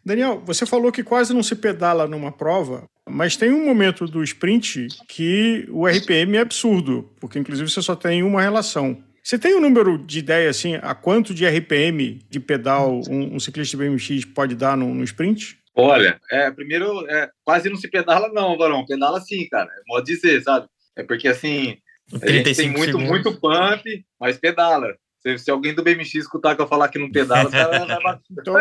Daniel, 0.05 0.43
você 0.45 0.67
falou 0.67 0.93
que 0.93 1.03
quase 1.03 1.33
não 1.33 1.43
se 1.43 1.57
pedala 1.57 2.07
numa 2.07 2.31
prova, 2.31 2.85
mas 3.09 3.37
tem 3.37 3.53
um 3.53 3.65
momento 3.65 4.07
do 4.07 4.23
sprint 4.23 4.89
que 5.09 5.67
o 5.71 5.87
RPM 5.87 6.37
é 6.37 6.41
absurdo, 6.41 7.11
porque 7.21 7.39
inclusive 7.39 7.71
você 7.71 7.83
só 7.83 7.97
tem 7.97 8.23
uma 8.23 8.43
relação. 8.43 9.03
Você 9.25 9.38
tem 9.38 9.54
um 9.54 9.61
número 9.61 9.97
de 9.97 10.19
ideia, 10.19 10.50
assim, 10.50 10.75
a 10.83 10.95
quanto 10.95 11.33
de 11.33 11.47
RPM 11.47 12.21
de 12.28 12.38
pedal 12.38 13.00
um, 13.09 13.37
um 13.37 13.40
ciclista 13.40 13.75
BMX 13.75 14.26
pode 14.26 14.54
dar 14.54 14.76
no, 14.76 14.95
no 14.95 15.02
sprint? 15.02 15.59
Olha, 15.75 16.21
é, 16.31 16.50
primeiro, 16.50 17.09
é, 17.09 17.31
quase 17.43 17.71
não 17.71 17.76
se 17.76 17.88
pedala, 17.88 18.28
não, 18.35 18.59
Varão. 18.59 18.85
Pedala 18.85 19.19
sim, 19.23 19.49
cara. 19.49 19.71
É 19.71 19.83
modo 19.88 20.04
dizer, 20.04 20.43
sabe? 20.43 20.66
É 20.95 21.02
porque 21.02 21.26
assim, 21.26 21.78
a 22.23 22.31
gente 22.31 22.54
tem 22.54 22.69
muito, 22.69 22.85
segundos. 22.85 23.09
muito 23.09 23.40
pump, 23.40 23.83
mas 24.21 24.37
pedala. 24.37 24.95
Se, 25.26 25.38
se, 25.38 25.50
alguém 25.50 25.75
do 25.75 25.83
BMX 25.83 26.14
escutar 26.16 26.54
que 26.54 26.61
eu 26.61 26.69
falar 26.69 26.88
que 26.88 26.99
não 26.99 27.11
pedala. 27.11 27.50
Então, 28.31 28.54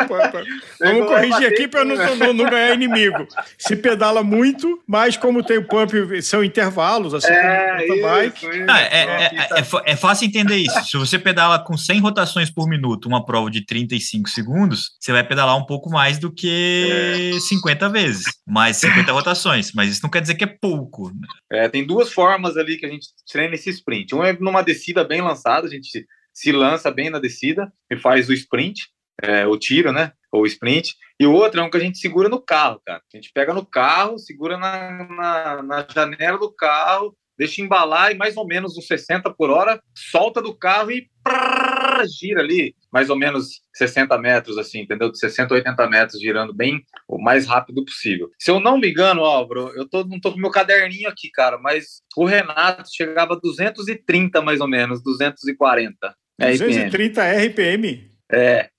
vamos 0.79 1.07
corrigir 1.07 1.47
aqui 1.47 1.67
para 1.67 1.83
não, 1.83 2.15
não, 2.15 2.33
não, 2.33 2.49
ganhar 2.49 2.73
inimigo. 2.73 3.27
Se 3.57 3.75
pedala 3.75 4.23
muito, 4.23 4.81
mas 4.87 5.17
como 5.17 5.43
tem 5.43 5.57
o 5.57 5.67
pump, 5.67 6.21
são 6.21 6.43
intervalos, 6.43 7.13
assim 7.13 7.31
é, 7.31 7.85
como 7.87 8.01
bike. 8.01 8.47
Ah, 8.69 8.81
é, 8.81 8.85
é, 8.85 9.25
é, 9.59 9.63
é, 9.85 9.95
fácil 9.95 10.27
entender 10.27 10.57
isso. 10.57 10.85
Se 10.85 10.97
você 10.97 11.19
pedala 11.19 11.59
com 11.59 11.75
100 11.75 11.99
rotações 11.99 12.49
por 12.49 12.67
minuto, 12.67 13.07
uma 13.07 13.25
prova 13.25 13.49
de 13.49 13.65
35 13.65 14.29
segundos, 14.29 14.91
você 14.99 15.11
vai 15.11 15.23
pedalar 15.23 15.57
um 15.57 15.65
pouco 15.65 15.89
mais 15.89 16.17
do 16.17 16.31
que 16.31 17.37
50 17.49 17.89
vezes, 17.89 18.25
mais 18.47 18.77
50 18.77 19.11
rotações. 19.11 19.71
Mas 19.73 19.91
isso 19.91 20.01
não 20.03 20.09
quer 20.09 20.21
dizer 20.21 20.35
que 20.35 20.43
é 20.43 20.57
pouco. 20.61 21.11
É, 21.51 21.67
tem 21.67 21.85
duas 21.85 22.11
formas 22.11 22.55
ali 22.57 22.77
que 22.77 22.85
a 22.85 22.89
gente 22.89 23.07
treina 23.29 23.55
esse 23.55 23.69
sprint. 23.69 24.15
Um 24.15 24.23
é 24.23 24.33
numa 24.33 24.61
descida 24.61 25.03
bem 25.03 25.21
lançada, 25.21 25.67
a 25.67 25.69
gente 25.69 26.05
se 26.33 26.51
lança 26.51 26.89
bem 26.91 27.09
na 27.09 27.19
descida 27.19 27.71
e 27.89 27.97
faz 27.97 28.27
o 28.29 28.33
sprint, 28.33 28.89
é, 29.21 29.45
o 29.45 29.57
tiro, 29.57 29.91
né? 29.91 30.13
Ou 30.31 30.45
sprint. 30.45 30.95
E 31.19 31.25
o 31.27 31.31
outro 31.31 31.61
é 31.61 31.63
um 31.63 31.69
que 31.69 31.77
a 31.77 31.79
gente 31.79 31.99
segura 31.99 32.27
no 32.27 32.41
carro, 32.41 32.81
cara. 32.85 33.01
A 33.13 33.17
gente 33.17 33.31
pega 33.31 33.53
no 33.53 33.65
carro, 33.65 34.17
segura 34.17 34.57
na, 34.57 35.03
na, 35.05 35.63
na 35.63 35.87
janela 35.87 36.39
do 36.39 36.51
carro, 36.51 37.15
deixa 37.37 37.61
embalar 37.61 38.11
e 38.11 38.15
mais 38.15 38.37
ou 38.37 38.45
menos 38.45 38.77
uns 38.77 38.87
60 38.87 39.31
por 39.33 39.49
hora, 39.49 39.81
solta 39.95 40.41
do 40.41 40.55
carro 40.55 40.91
e 40.91 41.09
prrr, 41.23 42.05
gira 42.07 42.41
ali, 42.41 42.75
mais 42.91 43.09
ou 43.09 43.15
menos 43.15 43.61
60 43.73 44.17
metros, 44.17 44.57
assim, 44.57 44.81
entendeu? 44.81 45.11
De 45.11 45.17
60 45.17 45.53
a 45.53 45.57
80 45.57 45.89
metros, 45.89 46.21
girando 46.21 46.53
bem 46.53 46.83
o 47.07 47.21
mais 47.21 47.45
rápido 47.47 47.83
possível. 47.83 48.29
Se 48.39 48.51
eu 48.51 48.59
não 48.59 48.77
me 48.77 48.89
engano, 48.89 49.23
Álvaro, 49.23 49.69
eu 49.75 49.87
tô, 49.87 50.03
não 50.03 50.19
tô 50.19 50.31
com 50.31 50.39
meu 50.39 50.51
caderninho 50.51 51.09
aqui, 51.09 51.29
cara, 51.31 51.57
mas 51.57 52.01
o 52.15 52.25
Renato 52.25 52.89
chegava 52.93 53.33
a 53.33 53.39
230 53.39 54.41
mais 54.41 54.59
ou 54.61 54.67
menos, 54.67 55.01
240. 55.01 56.15
É 56.39 56.51
230 56.51 57.21
RPM? 57.21 58.11
É. 58.31 58.69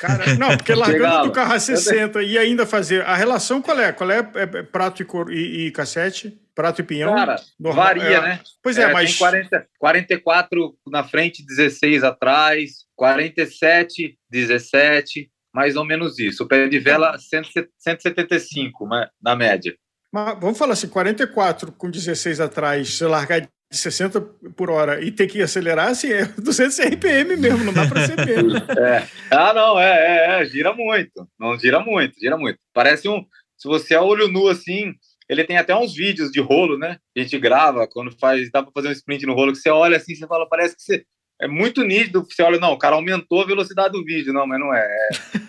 Cara, 0.00 0.34
não, 0.36 0.56
porque 0.56 0.74
largando 0.74 1.28
do 1.28 1.32
carro 1.32 1.54
a 1.54 1.60
60 1.60 2.22
e 2.22 2.38
ainda 2.38 2.66
fazer. 2.66 3.02
A 3.02 3.14
relação 3.14 3.62
qual 3.62 3.78
é? 3.78 3.92
Qual 3.92 4.10
é, 4.10 4.18
é, 4.18 4.58
é 4.58 4.62
prato 4.62 5.02
e, 5.02 5.04
cor, 5.04 5.32
e, 5.32 5.66
e, 5.66 5.70
cassete? 5.70 6.38
Prato 6.54 6.80
e 6.80 6.84
pinhão? 6.84 7.14
Cara, 7.14 7.36
normal, 7.58 7.84
varia, 7.84 8.02
é, 8.02 8.20
né? 8.20 8.40
Pois 8.62 8.76
é, 8.78 8.82
é 8.82 8.92
mas. 8.92 9.10
Tem 9.10 9.18
40, 9.18 9.66
44 9.78 10.74
na 10.86 11.04
frente, 11.04 11.44
16 11.44 12.04
atrás, 12.04 12.70
47, 12.96 14.18
17, 14.28 15.30
mais 15.54 15.76
ou 15.76 15.84
menos 15.84 16.18
isso. 16.18 16.44
O 16.44 16.48
pé 16.48 16.68
de 16.68 16.78
vela, 16.78 17.16
175 17.18 18.88
né, 18.88 19.08
na 19.22 19.36
média. 19.36 19.74
Mas 20.12 20.38
vamos 20.40 20.58
falar 20.58 20.72
assim: 20.72 20.88
44 20.88 21.72
com 21.72 21.90
16 21.90 22.40
atrás, 22.40 22.94
se 22.94 23.04
largar 23.04 23.48
de 23.70 23.78
60 23.78 24.20
por 24.56 24.68
hora 24.68 25.00
e 25.00 25.12
ter 25.12 25.28
que 25.28 25.40
acelerar, 25.40 25.88
assim, 25.88 26.12
é 26.12 26.24
200 26.36 26.78
RPM 26.80 27.36
mesmo, 27.36 27.64
não 27.64 27.72
dá 27.72 27.86
para 27.86 28.06
ser 28.06 28.16
menos. 28.16 28.54
É. 28.76 29.08
Ah, 29.30 29.54
não, 29.54 29.78
é, 29.78 29.90
é, 29.90 30.42
é, 30.42 30.46
gira 30.46 30.74
muito. 30.74 31.28
Não 31.38 31.56
gira 31.56 31.78
muito, 31.78 32.18
gira 32.18 32.36
muito. 32.36 32.58
Parece 32.74 33.08
um. 33.08 33.24
Se 33.56 33.68
você 33.68 33.94
é 33.94 34.00
olho 34.00 34.26
nu 34.26 34.48
assim, 34.48 34.92
ele 35.28 35.44
tem 35.44 35.56
até 35.56 35.76
uns 35.76 35.94
vídeos 35.94 36.32
de 36.32 36.40
rolo, 36.40 36.76
né? 36.76 36.98
A 37.16 37.20
gente 37.20 37.38
grava 37.38 37.86
quando 37.86 38.10
faz, 38.18 38.50
dá 38.50 38.62
para 38.62 38.72
fazer 38.72 38.88
um 38.88 38.92
sprint 38.92 39.24
no 39.26 39.34
rolo, 39.34 39.52
que 39.52 39.58
você 39.58 39.70
olha 39.70 39.96
assim, 39.96 40.14
você 40.14 40.26
fala, 40.26 40.48
parece 40.48 40.74
que 40.74 40.82
você. 40.82 41.04
É 41.42 41.48
muito 41.48 41.82
nítido, 41.82 42.26
você 42.28 42.42
olha, 42.42 42.60
não, 42.60 42.72
o 42.72 42.78
cara 42.78 42.96
aumentou 42.96 43.40
a 43.40 43.46
velocidade 43.46 43.92
do 43.92 44.04
vídeo, 44.04 44.30
não, 44.30 44.46
mas 44.46 44.60
não 44.60 44.74
é. 44.74 44.86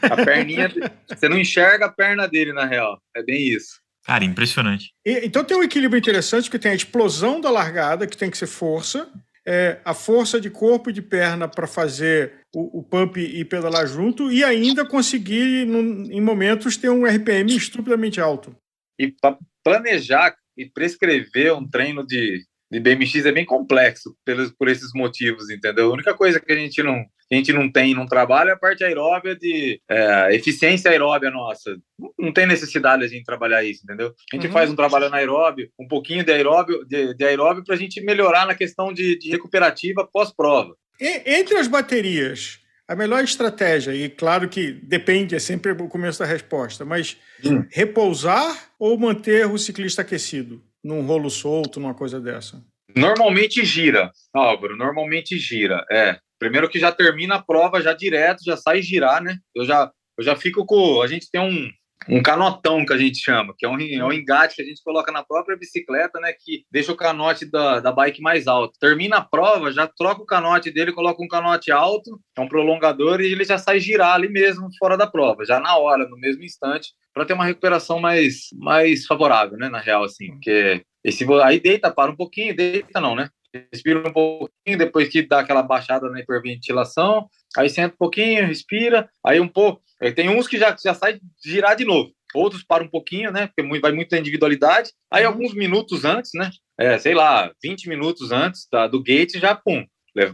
é 0.04 0.13
a 0.13 0.24
perninha, 0.24 0.72
você 1.06 1.28
não 1.28 1.38
enxerga 1.38 1.88
a 1.88 1.92
perna 1.92 2.28
dele, 2.28 2.54
na 2.54 2.66
real. 2.66 2.98
É 3.13 3.22
bem 3.22 3.46
isso. 3.46 3.82
Cara, 4.12 4.25
impressionante. 4.25 4.91
E, 5.06 5.25
então 5.25 5.41
tem 5.41 5.56
um 5.56 5.63
equilíbrio 5.63 5.98
interessante 5.98 6.51
que 6.51 6.60
tem 6.60 6.74
a 6.74 6.75
explosão 6.75 7.39
da 7.39 7.50
largada, 7.50 8.06
que 8.06 8.18
tem 8.18 8.30
que 8.30 8.38
ser 8.38 8.46
força, 8.46 9.10
é, 9.48 9.80
a 9.86 9.94
força 9.94 10.41
de 10.41 10.50
corpo 10.50 10.89
e 10.89 10.94
de 10.94 11.01
perna 11.01 11.48
para 11.48 11.65
fazer 11.65 12.34
o, 12.53 12.80
o, 12.80 12.84
pump 12.84 13.15
e 13.15 13.46
pedalar 13.46 13.88
junto, 13.88 14.30
e 14.30 14.44
ainda 14.44 14.84
conseguir, 14.84 15.65
num, 15.65 16.12
em 16.12 16.20
momentos, 16.20 16.75
ter 16.75 16.89
um 16.89 17.06
RPM 17.06 17.56
estupidamente 17.56 18.20
alto. 18.20 18.53
E 19.00 19.13
para 19.13 19.38
planejar 19.63 20.36
e 20.58 20.65
prescrever 20.65 21.54
um 21.54 21.65
treino 21.65 22.06
de 22.06 22.43
de 22.71 22.80
BMX 22.80 23.26
é 23.26 23.34
bem 23.34 23.45
complexo 23.45 24.15
pelos, 24.24 24.50
por 24.52 24.69
esses 24.69 24.91
motivos, 24.95 25.50
entendeu? 25.50 25.89
A 25.89 25.93
única 25.93 26.13
coisa 26.13 26.39
que 26.39 26.54
a 26.54 26.56
gente 26.56 26.82
não, 26.82 27.04
a 27.32 27.36
gente 27.36 27.54
não 27.54 27.72
tem 27.72 27.94
no 27.94 28.06
trabalho 28.06 28.50
é 28.50 28.54
a 28.54 28.58
parte 28.58 28.84
aeróbia 28.84 29.36
de 29.36 29.80
é, 29.89 30.36
eficiência 30.36 30.91
aeróbia 30.91 31.30
nossa. 31.32 31.78
Não 32.17 32.32
tem 32.32 32.46
necessidade 32.46 33.04
a 33.04 33.08
gente 33.08 33.24
trabalhar 33.24 33.63
isso, 33.63 33.82
entendeu? 33.84 34.13
A 34.32 34.36
gente 34.36 34.48
uhum. 34.48 34.54
faz 34.54 34.70
um 34.70 34.76
trabalho 34.76 35.06
anaeróbio, 35.06 35.70
um 35.80 35.88
pouquinho 35.88 36.24
de 36.24 36.32
aeróbio, 36.32 36.86
de, 36.86 37.13
de 37.13 37.26
aeróbio 37.26 37.63
para 37.63 37.76
a 37.76 37.78
gente 37.78 38.02
melhorar 38.02 38.46
na 38.46 38.56
questão 38.56 38.94
de, 38.94 39.17
de 39.17 39.30
recuperativa 39.30 40.08
pós-prova. 40.12 40.76
Entre 41.00 41.58
as 41.58 41.67
baterias, 41.67 42.60
a 42.88 42.96
melhor 42.96 43.24
estratégia, 43.24 43.94
e 43.94 44.10
claro 44.10 44.48
que 44.48 44.72
depende, 44.72 45.36
é 45.36 45.39
sempre 45.39 45.72
o 45.72 45.88
começo 45.88 46.20
da 46.20 46.26
resposta, 46.26 46.86
mas 46.86 47.17
hum. 47.44 47.65
repousar 47.72 48.72
ou 48.78 48.98
manter 49.00 49.48
o 49.48 49.58
ciclista 49.58 50.02
aquecido? 50.02 50.62
num 50.84 51.02
rolo 51.06 51.30
solto, 51.30 51.80
numa 51.80 51.94
coisa 51.94 52.20
dessa? 52.20 52.63
Normalmente 52.96 53.63
gira, 53.63 54.12
Álvaro, 54.34 54.76
normalmente 54.76 55.38
gira. 55.38 55.86
É, 55.89 56.17
primeiro 56.41 56.67
que 56.67 56.80
já 56.80 56.91
termina 56.91 57.36
a 57.36 57.41
prova 57.41 57.80
já 57.82 57.93
direto, 57.93 58.43
já 58.43 58.58
sai 58.58 58.82
girar, 58.82 59.21
né? 59.21 59.38
Eu 59.56 59.63
já, 59.63 59.91
eu 60.17 60.23
já 60.23 60.36
fico 60.36 60.65
com. 60.65 60.99
A 60.99 61.06
gente 61.06 61.30
tem 61.30 61.39
um, 61.39 61.69
um 62.10 62.23
canotão 62.23 62.84
que 62.84 62.91
a 62.91 62.97
gente 62.97 63.19
chama, 63.19 63.54
que 63.56 63.63
é 63.63 63.69
um, 63.69 63.80
é 63.80 64.04
um 64.04 64.12
engate 64.12 64.56
que 64.56 64.63
a 64.63 64.65
gente 64.65 64.82
coloca 64.84 65.12
na 65.12 65.23
própria 65.23 65.56
bicicleta, 65.56 66.19
né? 66.19 66.34
Que 66.34 66.65
deixa 66.71 66.91
o 66.91 66.97
canote 66.97 67.45
da, 67.45 67.80
da 67.80 67.91
bike 67.91 68.23
mais 68.23 68.47
alto. 68.47 68.73
Termina 68.80 69.17
a 69.17 69.21
prova, 69.21 69.71
já 69.71 69.86
troca 69.86 70.23
o 70.23 70.25
canote 70.25 70.71
dele, 70.71 70.91
coloca 70.91 71.21
um 71.21 71.27
canote 71.27 71.71
alto, 71.71 72.19
é 72.36 72.41
um 72.41 72.47
prolongador, 72.47 73.21
e 73.21 73.32
ele 73.32 73.43
já 73.43 73.60
sai 73.60 73.80
girar 73.80 74.15
ali 74.15 74.27
mesmo, 74.27 74.67
fora 74.80 74.97
da 74.97 75.06
prova, 75.06 75.45
já 75.45 75.60
na 75.60 75.77
hora, 75.77 76.10
no 76.10 76.17
mesmo 76.17 76.43
instante 76.43 76.89
para 77.13 77.25
ter 77.25 77.34
uma 77.34 77.45
recuperação 77.45 77.99
mais, 77.99 78.47
mais 78.54 79.06
favorável, 79.06 79.60
né? 79.60 79.69
Na 79.69 79.80
real, 79.80 80.04
assim, 80.04 80.32
porque 80.32 80.82
esse, 81.04 81.23
aí 81.43 81.60
deita, 81.60 81.91
para 81.91 82.12
um 82.12 82.15
pouquinho, 82.15 82.56
deita 82.56 82.99
não, 82.99 83.15
né? 83.15 83.30
Respira 83.72 84.00
um 84.08 84.14
pouquinho, 84.14 84.78
depois 84.78 85.10
que 85.10 85.22
dá 85.22 85.40
aquela 85.40 85.62
baixada 85.62 86.10
na 86.10 86.20
hiperventilação, 86.20 87.28
aí 87.58 87.70
senta 87.70 87.94
um 87.94 87.98
pouquinho, 87.98 88.48
respira, 88.48 89.10
aí 89.26 89.40
um 89.40 89.48
pouco. 89.48 89.82
Tem 90.16 90.30
uns 90.30 90.48
que 90.48 90.58
já, 90.58 90.76
já 90.84 90.94
sai 90.94 91.20
girar 91.44 91.76
de 91.76 91.86
novo, 91.86 92.12
outros 92.34 92.64
param 92.64 92.86
um 92.86 92.90
pouquinho, 92.90 93.32
né? 93.32 93.48
Porque 93.48 93.80
vai 93.80 93.92
muito 93.92 94.10
da 94.10 94.18
individualidade. 94.18 94.92
Aí 95.12 95.26
uhum. 95.26 95.32
alguns 95.32 95.54
minutos 95.54 96.06
antes, 96.06 96.32
né? 96.34 96.50
É, 96.80 96.98
sei 96.98 97.14
lá, 97.14 97.52
20 97.62 97.90
minutos 97.90 98.32
antes 98.32 98.68
da, 98.72 98.88
do 98.88 99.04
gate, 99.04 99.38
já 99.38 99.54
pum, 99.54 99.86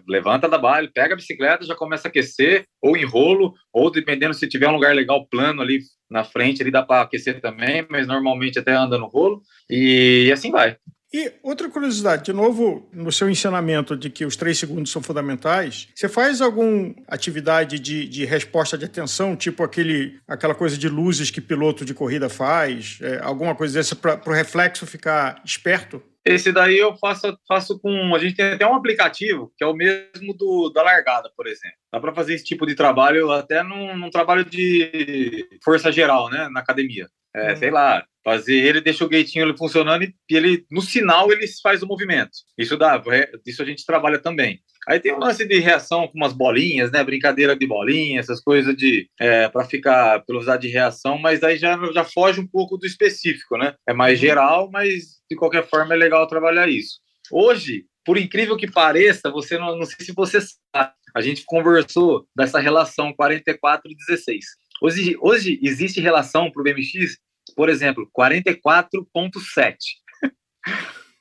levanta 0.07 0.47
da 0.47 0.57
baile, 0.57 0.91
pega 0.91 1.13
a 1.13 1.17
bicicleta, 1.17 1.65
já 1.65 1.75
começa 1.75 2.07
a 2.07 2.09
aquecer, 2.09 2.65
ou 2.81 2.97
enrolo, 2.97 3.53
ou 3.73 3.91
dependendo 3.91 4.33
se 4.33 4.47
tiver 4.47 4.67
um 4.67 4.73
lugar 4.73 4.95
legal 4.95 5.27
plano 5.27 5.61
ali 5.61 5.79
na 6.09 6.23
frente, 6.23 6.61
ali 6.61 6.71
dá 6.71 6.81
para 6.83 7.01
aquecer 7.01 7.41
também, 7.41 7.85
mas 7.89 8.07
normalmente 8.07 8.57
até 8.57 8.73
anda 8.73 8.97
no 8.97 9.07
rolo, 9.07 9.41
e 9.69 10.31
assim 10.31 10.51
vai. 10.51 10.77
E 11.13 11.31
outra 11.41 11.69
curiosidade, 11.69 12.25
de 12.25 12.33
novo, 12.33 12.89
no 12.91 13.11
seu 13.11 13.29
ensinamento 13.29 13.95
de 13.95 14.09
que 14.09 14.25
os 14.25 14.35
três 14.35 14.59
segundos 14.59 14.91
são 14.91 15.01
fundamentais, 15.01 15.87
você 15.95 16.09
faz 16.09 16.41
alguma 16.41 16.93
atividade 17.07 17.79
de, 17.79 18.07
de 18.07 18.25
resposta 18.25 18.77
de 18.77 18.85
atenção, 18.85 19.35
tipo 19.35 19.63
aquele, 19.63 20.19
aquela 20.27 20.53
coisa 20.53 20.77
de 20.77 20.89
luzes 20.89 21.31
que 21.31 21.39
piloto 21.39 21.85
de 21.85 21.93
corrida 21.93 22.27
faz, 22.27 22.99
é, 23.01 23.19
alguma 23.23 23.55
coisa 23.55 23.79
dessa 23.79 23.95
para 23.95 24.21
o 24.25 24.33
reflexo 24.33 24.85
ficar 24.85 25.41
esperto? 25.45 26.03
Esse 26.27 26.51
daí 26.51 26.77
eu 26.77 26.93
faço, 26.97 27.37
faço 27.47 27.79
com. 27.79 28.13
A 28.13 28.19
gente 28.19 28.35
tem 28.35 28.51
até 28.51 28.67
um 28.67 28.75
aplicativo 28.75 29.53
que 29.57 29.63
é 29.63 29.67
o 29.67 29.73
mesmo 29.73 30.33
do 30.37 30.69
da 30.69 30.83
largada, 30.83 31.31
por 31.37 31.47
exemplo. 31.47 31.77
Dá 31.91 32.01
para 32.01 32.13
fazer 32.13 32.33
esse 32.33 32.43
tipo 32.43 32.65
de 32.65 32.75
trabalho 32.75 33.31
até 33.31 33.63
num, 33.63 33.95
num, 33.95 34.09
trabalho 34.09 34.43
de 34.43 35.47
força 35.63 35.89
geral, 35.89 36.29
né? 36.29 36.49
Na 36.51 36.59
academia. 36.59 37.07
É, 37.33 37.53
hum. 37.53 37.55
Sei 37.55 37.71
lá, 37.71 38.05
fazer 38.27 38.55
ele 38.55 38.81
deixa 38.81 39.05
o 39.05 39.07
gatinho 39.07 39.45
ele 39.45 39.57
funcionando 39.57 40.03
e 40.03 40.13
ele 40.29 40.65
no 40.69 40.81
sinal 40.81 41.31
ele 41.31 41.47
faz 41.63 41.81
o 41.81 41.87
movimento. 41.87 42.31
Isso 42.57 42.75
dá, 42.75 43.01
isso 43.45 43.61
a 43.61 43.65
gente 43.65 43.85
trabalha 43.85 44.19
também. 44.19 44.59
Aí 44.85 44.99
tem 44.99 45.13
um 45.13 45.19
lance 45.19 45.45
de 45.45 45.59
reação 45.59 46.09
com 46.09 46.17
umas 46.17 46.33
bolinhas, 46.33 46.91
né? 46.91 47.01
Brincadeira 47.05 47.55
de 47.55 47.65
bolinha, 47.65 48.19
essas 48.19 48.41
coisas 48.41 48.75
de 48.75 49.09
é, 49.17 49.47
para 49.47 49.63
ficar 49.63 50.21
velocidade 50.27 50.67
de 50.67 50.73
reação, 50.73 51.17
mas 51.17 51.41
aí 51.41 51.57
já, 51.57 51.79
já 51.93 52.03
foge 52.03 52.41
um 52.41 52.47
pouco 52.47 52.77
do 52.77 52.85
específico, 52.85 53.57
né? 53.57 53.75
É 53.87 53.93
mais 53.93 54.19
uhum. 54.19 54.25
geral, 54.25 54.69
mas 54.71 55.21
de 55.31 55.37
qualquer 55.37 55.65
forma 55.65 55.93
é 55.93 55.97
legal 55.97 56.27
trabalhar 56.27 56.67
isso. 56.67 56.99
Hoje, 57.31 57.85
por 58.03 58.17
incrível 58.17 58.57
que 58.57 58.69
pareça, 58.69 59.31
você 59.31 59.57
não, 59.57 59.77
não 59.77 59.85
sei 59.85 60.05
se 60.05 60.11
você 60.11 60.39
sabe, 60.41 60.91
a 61.15 61.21
gente 61.21 61.45
conversou 61.45 62.27
dessa 62.35 62.59
relação 62.59 63.13
44 63.13 63.89
e 63.89 63.95
16. 63.95 64.45
Hoje, 64.81 65.17
hoje 65.21 65.59
existe 65.63 66.01
relação 66.01 66.51
para 66.51 66.61
o 66.61 66.63
BMX, 66.63 67.17
por 67.57 67.67
exemplo, 67.69 68.07
44.7, 68.17 69.75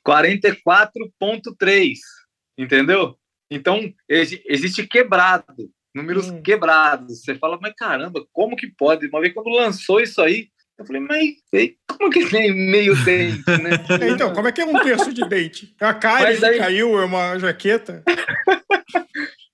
44.3, 0.07 1.93
entendeu? 2.57 3.17
Então, 3.49 3.91
existe 4.07 4.85
quebrado 4.85 5.71
números 5.95 6.29
hum. 6.29 6.43
quebrados. 6.43 7.23
Você 7.23 7.33
fala, 7.35 7.57
mas 7.59 7.73
caramba, 7.75 8.23
como 8.31 8.55
que 8.55 8.67
pode? 8.67 9.07
Uma 9.07 9.19
vez 9.19 9.33
quando 9.33 9.49
lançou 9.49 9.99
isso 9.99 10.21
aí, 10.21 10.49
eu 10.77 10.85
falei, 10.85 11.01
mas 11.01 11.33
como 11.87 12.11
que 12.11 12.29
tem 12.29 12.53
meio 12.53 12.95
dente, 13.03 13.49
né? 13.49 13.71
então, 14.13 14.31
como 14.31 14.47
é 14.47 14.51
que 14.51 14.61
é 14.61 14.65
um 14.65 14.79
terço 14.83 15.11
de 15.11 15.27
dente? 15.27 15.73
A 15.79 15.91
cara 15.91 16.29
aí... 16.29 16.59
caiu, 16.59 16.99
é 16.99 17.05
uma 17.05 17.39
jaqueta. 17.39 18.03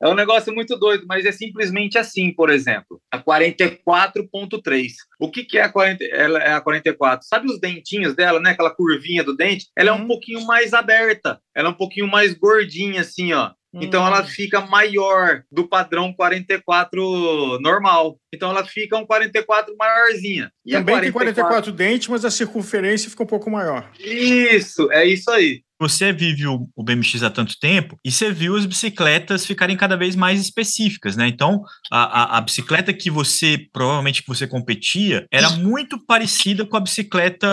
É 0.03 0.09
um 0.09 0.15
negócio 0.15 0.53
muito 0.53 0.75
doido, 0.77 1.05
mas 1.07 1.25
é 1.25 1.31
simplesmente 1.31 1.97
assim, 1.97 2.33
por 2.33 2.49
exemplo, 2.49 3.01
a 3.13 3.19
44.3. 3.19 4.87
O 5.19 5.29
que, 5.29 5.45
que 5.45 5.59
é 5.59 5.61
a, 5.61 5.69
40, 5.69 6.03
ela 6.05 6.39
é 6.39 6.53
a 6.53 6.61
44? 6.61 7.27
Sabe 7.27 7.45
os 7.47 7.59
dentinhos 7.59 8.15
dela, 8.15 8.39
né? 8.39 8.49
Aquela 8.49 8.73
curvinha 8.73 9.23
do 9.23 9.37
dente? 9.37 9.67
Ela 9.77 9.91
é 9.91 9.93
um 9.93 10.01
uhum. 10.01 10.07
pouquinho 10.07 10.43
mais 10.47 10.73
aberta, 10.73 11.39
ela 11.53 11.69
é 11.69 11.71
um 11.71 11.75
pouquinho 11.75 12.07
mais 12.07 12.33
gordinha, 12.33 13.01
assim, 13.01 13.31
ó. 13.31 13.51
Então 13.73 14.05
ela 14.05 14.21
hum. 14.21 14.25
fica 14.25 14.61
maior 14.61 15.43
do 15.51 15.67
padrão 15.67 16.13
44 16.13 17.59
normal. 17.59 18.19
Então 18.33 18.51
ela 18.51 18.63
fica 18.65 18.97
um 18.97 19.05
44 19.05 19.75
maiorzinha. 19.77 20.51
E 20.65 20.73
Também 20.73 20.95
44... 20.95 21.03
tem 21.03 21.43
44 21.43 21.71
dentes, 21.71 22.07
mas 22.07 22.25
a 22.25 22.31
circunferência 22.31 23.09
fica 23.09 23.23
um 23.23 23.27
pouco 23.27 23.49
maior. 23.49 23.89
Isso, 23.99 24.91
é 24.91 25.05
isso 25.05 25.29
aí. 25.31 25.63
Você 25.79 26.13
vive 26.13 26.47
o, 26.47 26.69
o 26.75 26.83
BMX 26.83 27.23
há 27.23 27.29
tanto 27.29 27.59
tempo 27.59 27.99
e 28.05 28.11
você 28.11 28.31
viu 28.31 28.55
as 28.55 28.65
bicicletas 28.65 29.45
ficarem 29.45 29.75
cada 29.75 29.97
vez 29.97 30.15
mais 30.15 30.39
específicas, 30.39 31.17
né? 31.17 31.27
Então, 31.27 31.61
a, 31.91 32.35
a, 32.35 32.37
a 32.37 32.41
bicicleta 32.41 32.93
que 32.93 33.09
você, 33.09 33.67
provavelmente 33.73 34.21
que 34.21 34.27
você 34.27 34.47
competia, 34.47 35.25
era 35.29 35.49
muito 35.49 35.99
parecida 36.05 36.65
com 36.65 36.77
a 36.77 36.79
bicicleta 36.79 37.47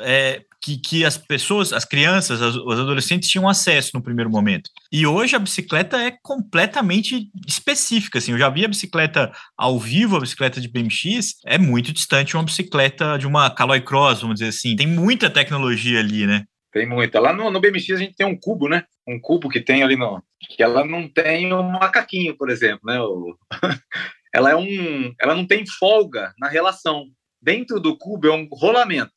é, 0.00 0.42
que, 0.60 0.78
que 0.78 1.04
as 1.04 1.16
pessoas, 1.16 1.72
as 1.72 1.84
crianças, 1.84 2.42
as, 2.42 2.54
os 2.54 2.78
adolescentes 2.78 3.28
tinham 3.28 3.48
acesso 3.48 3.92
no 3.94 4.02
primeiro 4.02 4.30
momento. 4.30 4.70
E 4.92 5.06
hoje 5.06 5.34
a 5.34 5.38
bicicleta 5.38 5.96
é 5.96 6.12
completamente 6.22 7.28
específica. 7.46 8.18
Assim, 8.18 8.32
eu 8.32 8.38
já 8.38 8.48
vi 8.50 8.64
a 8.64 8.68
bicicleta 8.68 9.32
ao 9.56 9.78
vivo, 9.78 10.16
a 10.16 10.20
bicicleta 10.20 10.60
de 10.60 10.68
BMX, 10.68 11.36
é 11.46 11.58
muito 11.58 11.92
distante 11.92 12.36
uma 12.36 12.44
bicicleta 12.44 13.16
de 13.18 13.26
uma 13.26 13.50
Caloi 13.50 13.80
Cross, 13.80 14.20
vamos 14.20 14.38
dizer 14.38 14.50
assim. 14.50 14.76
Tem 14.76 14.86
muita 14.86 15.30
tecnologia 15.30 16.00
ali, 16.00 16.26
né? 16.26 16.44
Tem 16.72 16.86
muita. 16.86 17.18
Lá 17.18 17.32
no, 17.32 17.50
no 17.50 17.60
BMX 17.60 17.90
a 17.90 17.96
gente 17.96 18.14
tem 18.14 18.26
um 18.26 18.38
cubo, 18.38 18.68
né? 18.68 18.84
Um 19.06 19.18
cubo 19.20 19.48
que 19.48 19.60
tem 19.60 19.82
ali 19.82 19.96
no. 19.96 20.22
que 20.40 20.62
ela 20.62 20.84
não 20.84 21.08
tem 21.08 21.52
um 21.52 21.62
macaquinho, 21.62 22.36
por 22.36 22.48
exemplo, 22.48 22.80
né? 22.84 23.00
O... 23.00 23.36
ela 24.32 24.50
é 24.50 24.56
um. 24.56 25.12
Ela 25.20 25.34
não 25.34 25.46
tem 25.46 25.66
folga 25.66 26.32
na 26.38 26.48
relação. 26.48 27.06
Dentro 27.42 27.80
do 27.80 27.96
cubo 27.96 28.28
é 28.28 28.32
um 28.32 28.46
rolamento. 28.52 29.10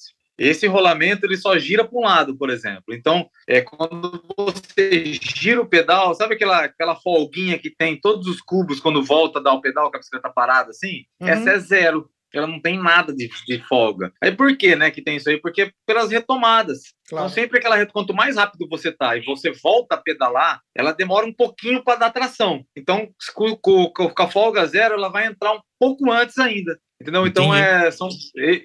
Esse 0.44 0.68
rolamento 0.68 1.26
ele 1.26 1.38
só 1.38 1.58
gira 1.58 1.86
para 1.86 1.98
um 1.98 2.04
lado, 2.04 2.38
por 2.38 2.50
exemplo. 2.50 2.94
Então, 2.94 3.30
é 3.48 3.62
quando 3.62 4.24
você 4.38 5.14
gira 5.14 5.62
o 5.62 5.68
pedal, 5.68 6.14
sabe 6.16 6.36
aquela, 6.36 6.66
aquela 6.66 6.96
folguinha 6.96 7.58
que 7.58 7.70
tem 7.70 8.00
todos 8.00 8.28
os 8.28 8.42
cubos 8.42 8.80
quando 8.80 9.04
volta 9.04 9.40
a 9.40 9.42
dar 9.42 9.54
o 9.54 9.62
pedal 9.62 9.90
com 9.90 9.98
a 9.98 10.00
bicicleta 10.00 10.30
parada 10.30 10.72
assim? 10.72 11.06
Uhum. 11.22 11.28
Essa 11.28 11.52
é 11.52 11.60
zero. 11.60 12.10
Ela 12.34 12.48
não 12.48 12.62
tem 12.62 12.82
nada 12.82 13.14
de, 13.14 13.30
de 13.46 13.60
folga. 13.68 14.12
Aí 14.22 14.32
por 14.32 14.56
que, 14.58 14.76
né, 14.76 14.90
que 14.90 15.02
tem 15.02 15.18
isso 15.18 15.30
aí? 15.30 15.40
Porque 15.40 15.72
pelas 15.86 16.12
retomadas. 16.12 16.80
Claro. 17.08 17.26
Então, 17.26 17.30
sempre 17.30 17.60
aquela 17.60 17.86
quanto 17.86 18.14
mais 18.14 18.38
rápido 18.38 18.68
você 18.70 18.92
tá 18.92 19.16
e 19.16 19.24
você 19.24 19.52
volta 19.52 19.96
a 19.96 20.02
pedalar, 20.02 20.62
ela 20.76 20.94
demora 20.94 21.26
um 21.26 21.34
pouquinho 21.34 21.84
para 21.84 22.00
dar 22.00 22.12
tração. 22.12 22.64
Então, 22.76 23.08
com, 23.36 23.56
com, 23.56 23.90
com 23.92 24.24
a 24.24 24.30
folga 24.30 24.66
zero, 24.66 24.96
ela 24.96 25.10
vai 25.10 25.28
entrar 25.28 25.54
um 25.54 25.62
pouco 25.80 26.12
antes 26.12 26.38
ainda. 26.38 26.78
Entendeu? 27.04 27.28
Então, 27.28 27.54
é, 27.54 27.92
são, 27.92 28.08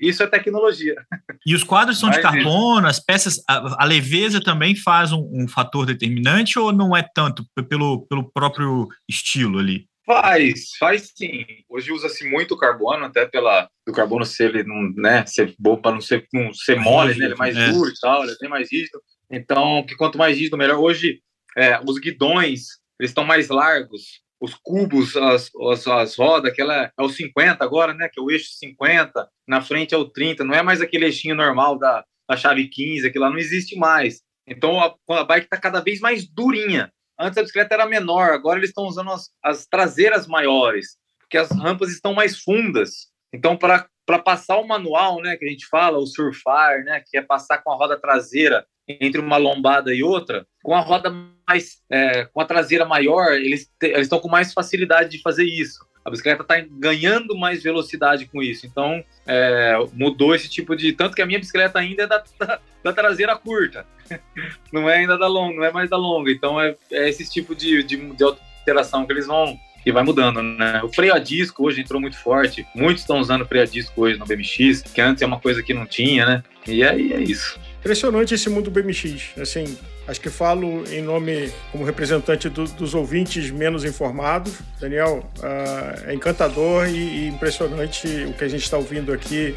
isso 0.00 0.22
é 0.22 0.26
tecnologia. 0.26 0.94
E 1.46 1.54
os 1.54 1.64
quadros 1.64 1.98
são 1.98 2.11
Mas, 2.11 2.18
de 2.18 2.22
carbono, 2.22 2.87
as 2.87 3.00
peças, 3.00 3.42
a, 3.48 3.83
a 3.83 3.85
leveza 3.87 4.38
também 4.38 4.76
faz 4.76 5.12
um, 5.12 5.26
um, 5.33 5.48
fator 5.48 5.87
determinante 5.87 6.59
ou 6.59 6.72
não 6.72 6.94
é 6.94 7.02
tanto 7.14 7.42
pelo, 7.68 8.07
pelo 8.07 8.31
próprio 8.31 8.87
estilo 9.09 9.59
ali? 9.59 9.87
Faz, 10.09 10.71
faz 10.79 11.12
sim. 11.14 11.44
Hoje 11.68 11.92
usa-se 11.92 12.27
muito 12.27 12.57
carbono, 12.57 13.05
até 13.05 13.27
pela 13.27 13.68
do 13.87 13.92
carbono 13.92 14.25
ser 14.25 14.55
ele 14.55 14.64
não, 14.64 14.90
né, 14.97 15.27
ser 15.27 15.55
bom 15.59 15.77
para 15.77 15.92
não 15.92 16.01
ser, 16.01 16.27
não 16.33 16.51
ser 16.55 16.81
mole, 16.81 17.14
né, 17.14 17.27
ele 17.27 17.35
é 17.35 17.37
mais 17.37 17.55
é. 17.55 17.71
duro 17.71 17.90
e 17.90 18.01
tal, 18.01 18.23
ele 18.23 18.33
é 18.33 18.37
bem 18.40 18.49
mais 18.49 18.73
rígido. 18.73 19.03
Então, 19.31 19.85
que 19.87 19.94
quanto 19.94 20.16
mais 20.16 20.38
rígido, 20.38 20.57
melhor. 20.57 20.79
Hoje, 20.79 21.21
é, 21.55 21.79
os 21.87 21.99
guidões, 21.99 22.79
eles 22.99 23.11
estão 23.11 23.23
mais 23.23 23.49
largos, 23.49 24.23
os 24.40 24.55
cubos, 24.55 25.14
as, 25.14 25.51
as, 25.71 25.87
as 25.87 26.16
rodas, 26.16 26.53
aquela 26.53 26.90
é 26.99 27.03
o 27.03 27.11
50 27.11 27.62
agora, 27.62 27.92
né? 27.92 28.09
Que 28.11 28.18
é 28.18 28.23
o 28.23 28.31
eixo 28.31 28.53
50, 28.53 29.29
na 29.47 29.61
frente 29.61 29.94
é 29.94 29.99
o 29.99 30.09
30, 30.09 30.42
não 30.42 30.55
é 30.55 30.62
mais 30.62 30.81
aquele 30.81 31.05
eixinho 31.05 31.35
normal 31.35 31.79
da, 31.79 32.03
da 32.27 32.35
chave 32.35 32.66
15, 32.66 33.07
aquilo 33.07 33.25
lá 33.25 33.31
não 33.31 33.38
existe 33.38 33.77
mais. 33.77 34.23
Então 34.47 34.81
a, 34.81 34.94
a 35.21 35.25
bike 35.25 35.44
está 35.44 35.59
cada 35.59 35.81
vez 35.81 36.01
mais 36.01 36.27
durinha. 36.27 36.90
Antes 37.18 37.38
a 37.38 37.42
bicicleta 37.42 37.74
era 37.74 37.87
menor, 37.87 38.31
agora 38.31 38.59
eles 38.59 38.70
estão 38.70 38.85
usando 38.85 39.11
as, 39.11 39.31
as 39.42 39.66
traseiras 39.66 40.26
maiores, 40.26 40.96
porque 41.18 41.37
as 41.37 41.50
rampas 41.50 41.90
estão 41.90 42.14
mais 42.14 42.38
fundas. 42.38 43.09
Então, 43.33 43.57
para 43.57 44.18
passar 44.24 44.59
o 44.59 44.66
manual, 44.66 45.20
né, 45.20 45.37
que 45.37 45.44
a 45.44 45.48
gente 45.48 45.66
fala, 45.66 45.98
o 45.98 46.07
surfar, 46.07 46.85
né, 46.85 47.02
que 47.07 47.18
é 47.18 47.22
passar 47.22 47.59
com 47.59 47.72
a 47.72 47.76
roda 47.76 48.00
traseira 48.00 48.64
entre 48.88 49.20
uma 49.20 49.37
lombada 49.37 49.94
e 49.94 50.02
outra, 50.02 50.46
com 50.62 50.74
a 50.74 50.81
roda 50.81 51.12
mais, 51.46 51.83
é, 51.90 52.24
com 52.26 52.40
a 52.40 52.46
traseira 52.46 52.87
maior, 52.87 53.33
eles 53.33 53.70
estão 53.83 54.18
com 54.18 54.28
mais 54.28 54.54
facilidade 54.54 55.11
de 55.11 55.20
fazer 55.20 55.44
isso. 55.44 55.87
A 56.04 56.11
bicicleta 56.11 56.40
está 56.40 56.59
ganhando 56.70 57.37
mais 57.37 57.62
velocidade 57.62 58.24
com 58.26 58.42
isso. 58.42 58.66
Então, 58.66 59.04
é, 59.26 59.74
mudou 59.92 60.35
esse 60.35 60.48
tipo 60.48 60.74
de. 60.74 60.94
Tanto 60.94 61.14
que 61.14 61.20
a 61.20 61.26
minha 61.26 61.38
bicicleta 61.38 61.78
ainda 61.78 62.04
é 62.04 62.07
da, 62.07 62.24
da, 62.40 62.61
da 62.83 62.92
traseira 62.94 63.37
curta. 63.37 63.87
não 64.73 64.88
é 64.88 64.99
ainda 64.99 65.18
da 65.18 65.27
longa, 65.27 65.57
não 65.57 65.64
é 65.64 65.73
mais 65.73 65.90
da 65.90 65.97
longa. 65.97 66.31
Então, 66.31 66.61
é, 66.61 66.77
é 66.90 67.09
esse 67.09 67.29
tipo 67.29 67.55
de, 67.55 67.83
de, 67.83 67.97
de 67.97 68.25
alteração 68.25 69.07
que 69.07 69.12
eles 69.12 69.27
vão, 69.27 69.59
que 69.83 69.92
vai 69.92 70.03
mudando, 70.03 70.42
né? 70.42 70.81
O 70.83 70.88
freio 70.88 71.14
a 71.14 71.18
disco 71.18 71.64
hoje 71.64 71.81
entrou 71.81 72.01
muito 72.01 72.18
forte. 72.18 72.66
Muitos 72.75 73.03
estão 73.03 73.18
usando 73.18 73.47
freio 73.47 73.64
a 73.64 73.66
disco 73.66 74.03
hoje 74.03 74.18
no 74.18 74.27
BMX, 74.27 74.83
que 74.83 75.01
antes 75.01 75.23
é 75.23 75.27
uma 75.27 75.40
coisa 75.40 75.62
que 75.62 75.73
não 75.73 75.87
tinha, 75.87 76.27
né? 76.27 76.42
E 76.66 76.83
aí 76.83 77.12
é 77.12 77.21
isso. 77.21 77.59
Impressionante 77.81 78.35
esse 78.35 78.51
mundo 78.51 78.71
BMX. 78.71 79.38
Assim, 79.40 79.79
acho 80.07 80.21
que 80.21 80.29
falo 80.29 80.85
em 80.92 81.01
nome 81.01 81.51
como 81.71 81.85
representante 81.85 82.49
do, 82.49 82.64
dos 82.64 82.94
ouvintes 82.94 83.51
menos 83.51 83.85
informados. 83.85 84.59
Daniel, 84.81 85.25
uh, 85.38 86.09
é 86.09 86.14
encantador 86.14 86.88
e, 86.88 86.97
e 86.97 87.29
impressionante 87.29 88.07
o 88.29 88.33
que 88.35 88.44
a 88.44 88.49
gente 88.49 88.64
está 88.64 88.77
ouvindo 88.77 89.12
aqui 89.12 89.55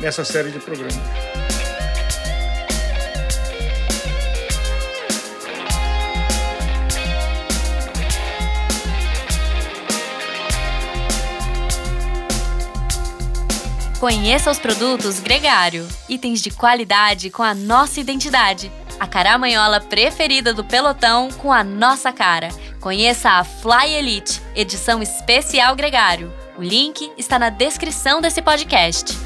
nessa 0.00 0.24
série 0.24 0.50
de 0.50 0.58
programas. 0.58 1.41
Conheça 14.02 14.50
os 14.50 14.58
produtos 14.58 15.20
Gregário, 15.20 15.86
itens 16.08 16.42
de 16.42 16.50
qualidade 16.50 17.30
com 17.30 17.44
a 17.44 17.54
nossa 17.54 18.00
identidade. 18.00 18.68
A 18.98 19.06
caramanhola 19.06 19.80
preferida 19.80 20.52
do 20.52 20.64
pelotão 20.64 21.30
com 21.30 21.52
a 21.52 21.62
nossa 21.62 22.12
cara. 22.12 22.48
Conheça 22.80 23.30
a 23.30 23.44
Fly 23.44 23.94
Elite, 23.94 24.42
edição 24.56 25.00
especial 25.00 25.76
Gregário. 25.76 26.32
O 26.58 26.62
link 26.62 27.12
está 27.16 27.38
na 27.38 27.48
descrição 27.48 28.20
desse 28.20 28.42
podcast. 28.42 29.16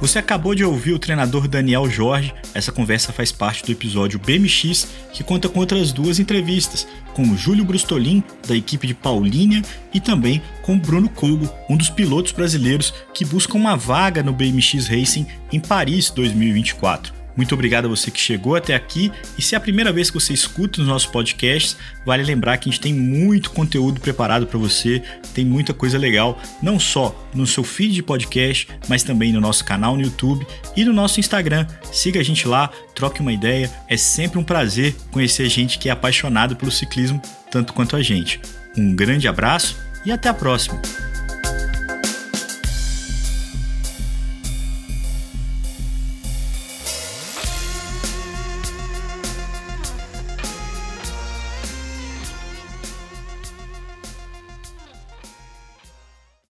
Você 0.00 0.18
acabou 0.18 0.54
de 0.54 0.64
ouvir 0.64 0.92
o 0.92 0.98
treinador 0.98 1.48
Daniel 1.48 1.90
Jorge. 1.90 2.34
Essa 2.54 2.72
conversa 2.72 3.12
faz 3.12 3.30
parte 3.30 3.62
do 3.62 3.72
episódio 3.72 4.18
BMX, 4.18 4.88
que 5.12 5.22
conta 5.22 5.50
com 5.50 5.60
outras 5.60 5.92
duas 5.92 6.18
entrevistas, 6.18 6.86
com 7.16 7.34
Júlio 7.34 7.64
Brustolin, 7.64 8.22
da 8.46 8.54
equipe 8.54 8.86
de 8.86 8.92
Paulínia, 8.92 9.62
e 9.94 9.98
também 9.98 10.42
com 10.60 10.78
Bruno 10.78 11.08
Kogo, 11.08 11.48
um 11.66 11.74
dos 11.74 11.88
pilotos 11.88 12.30
brasileiros 12.30 12.92
que 13.14 13.24
busca 13.24 13.56
uma 13.56 13.74
vaga 13.74 14.22
no 14.22 14.34
BMX 14.34 14.86
Racing 14.86 15.26
em 15.50 15.58
Paris 15.58 16.10
2024. 16.10 17.15
Muito 17.36 17.54
obrigado 17.54 17.84
a 17.84 17.88
você 17.88 18.10
que 18.10 18.20
chegou 18.20 18.56
até 18.56 18.74
aqui. 18.74 19.12
E 19.36 19.42
se 19.42 19.54
é 19.54 19.58
a 19.58 19.60
primeira 19.60 19.92
vez 19.92 20.10
que 20.10 20.18
você 20.18 20.32
escuta 20.32 20.80
os 20.80 20.86
nossos 20.86 21.08
podcasts, 21.08 21.76
vale 22.04 22.22
lembrar 22.22 22.56
que 22.56 22.68
a 22.68 22.72
gente 22.72 22.80
tem 22.80 22.94
muito 22.94 23.50
conteúdo 23.50 24.00
preparado 24.00 24.46
para 24.46 24.58
você, 24.58 25.02
tem 25.34 25.44
muita 25.44 25.74
coisa 25.74 25.98
legal, 25.98 26.40
não 26.62 26.80
só 26.80 27.28
no 27.34 27.46
seu 27.46 27.62
feed 27.62 27.94
de 27.94 28.02
podcast, 28.02 28.68
mas 28.88 29.02
também 29.02 29.32
no 29.32 29.40
nosso 29.40 29.64
canal 29.64 29.96
no 29.96 30.02
YouTube 30.02 30.46
e 30.76 30.84
no 30.84 30.92
nosso 30.92 31.20
Instagram. 31.20 31.66
Siga 31.92 32.20
a 32.20 32.24
gente 32.24 32.48
lá, 32.48 32.70
troque 32.94 33.20
uma 33.20 33.32
ideia. 33.32 33.70
É 33.88 33.96
sempre 33.96 34.38
um 34.38 34.44
prazer 34.44 34.94
conhecer 35.10 35.48
gente 35.48 35.78
que 35.78 35.88
é 35.88 35.92
apaixonada 35.92 36.54
pelo 36.54 36.70
ciclismo 36.70 37.20
tanto 37.50 37.72
quanto 37.72 37.96
a 37.96 38.02
gente. 38.02 38.40
Um 38.76 38.94
grande 38.94 39.28
abraço 39.28 39.76
e 40.04 40.12
até 40.12 40.28
a 40.28 40.34
próxima! 40.34 40.80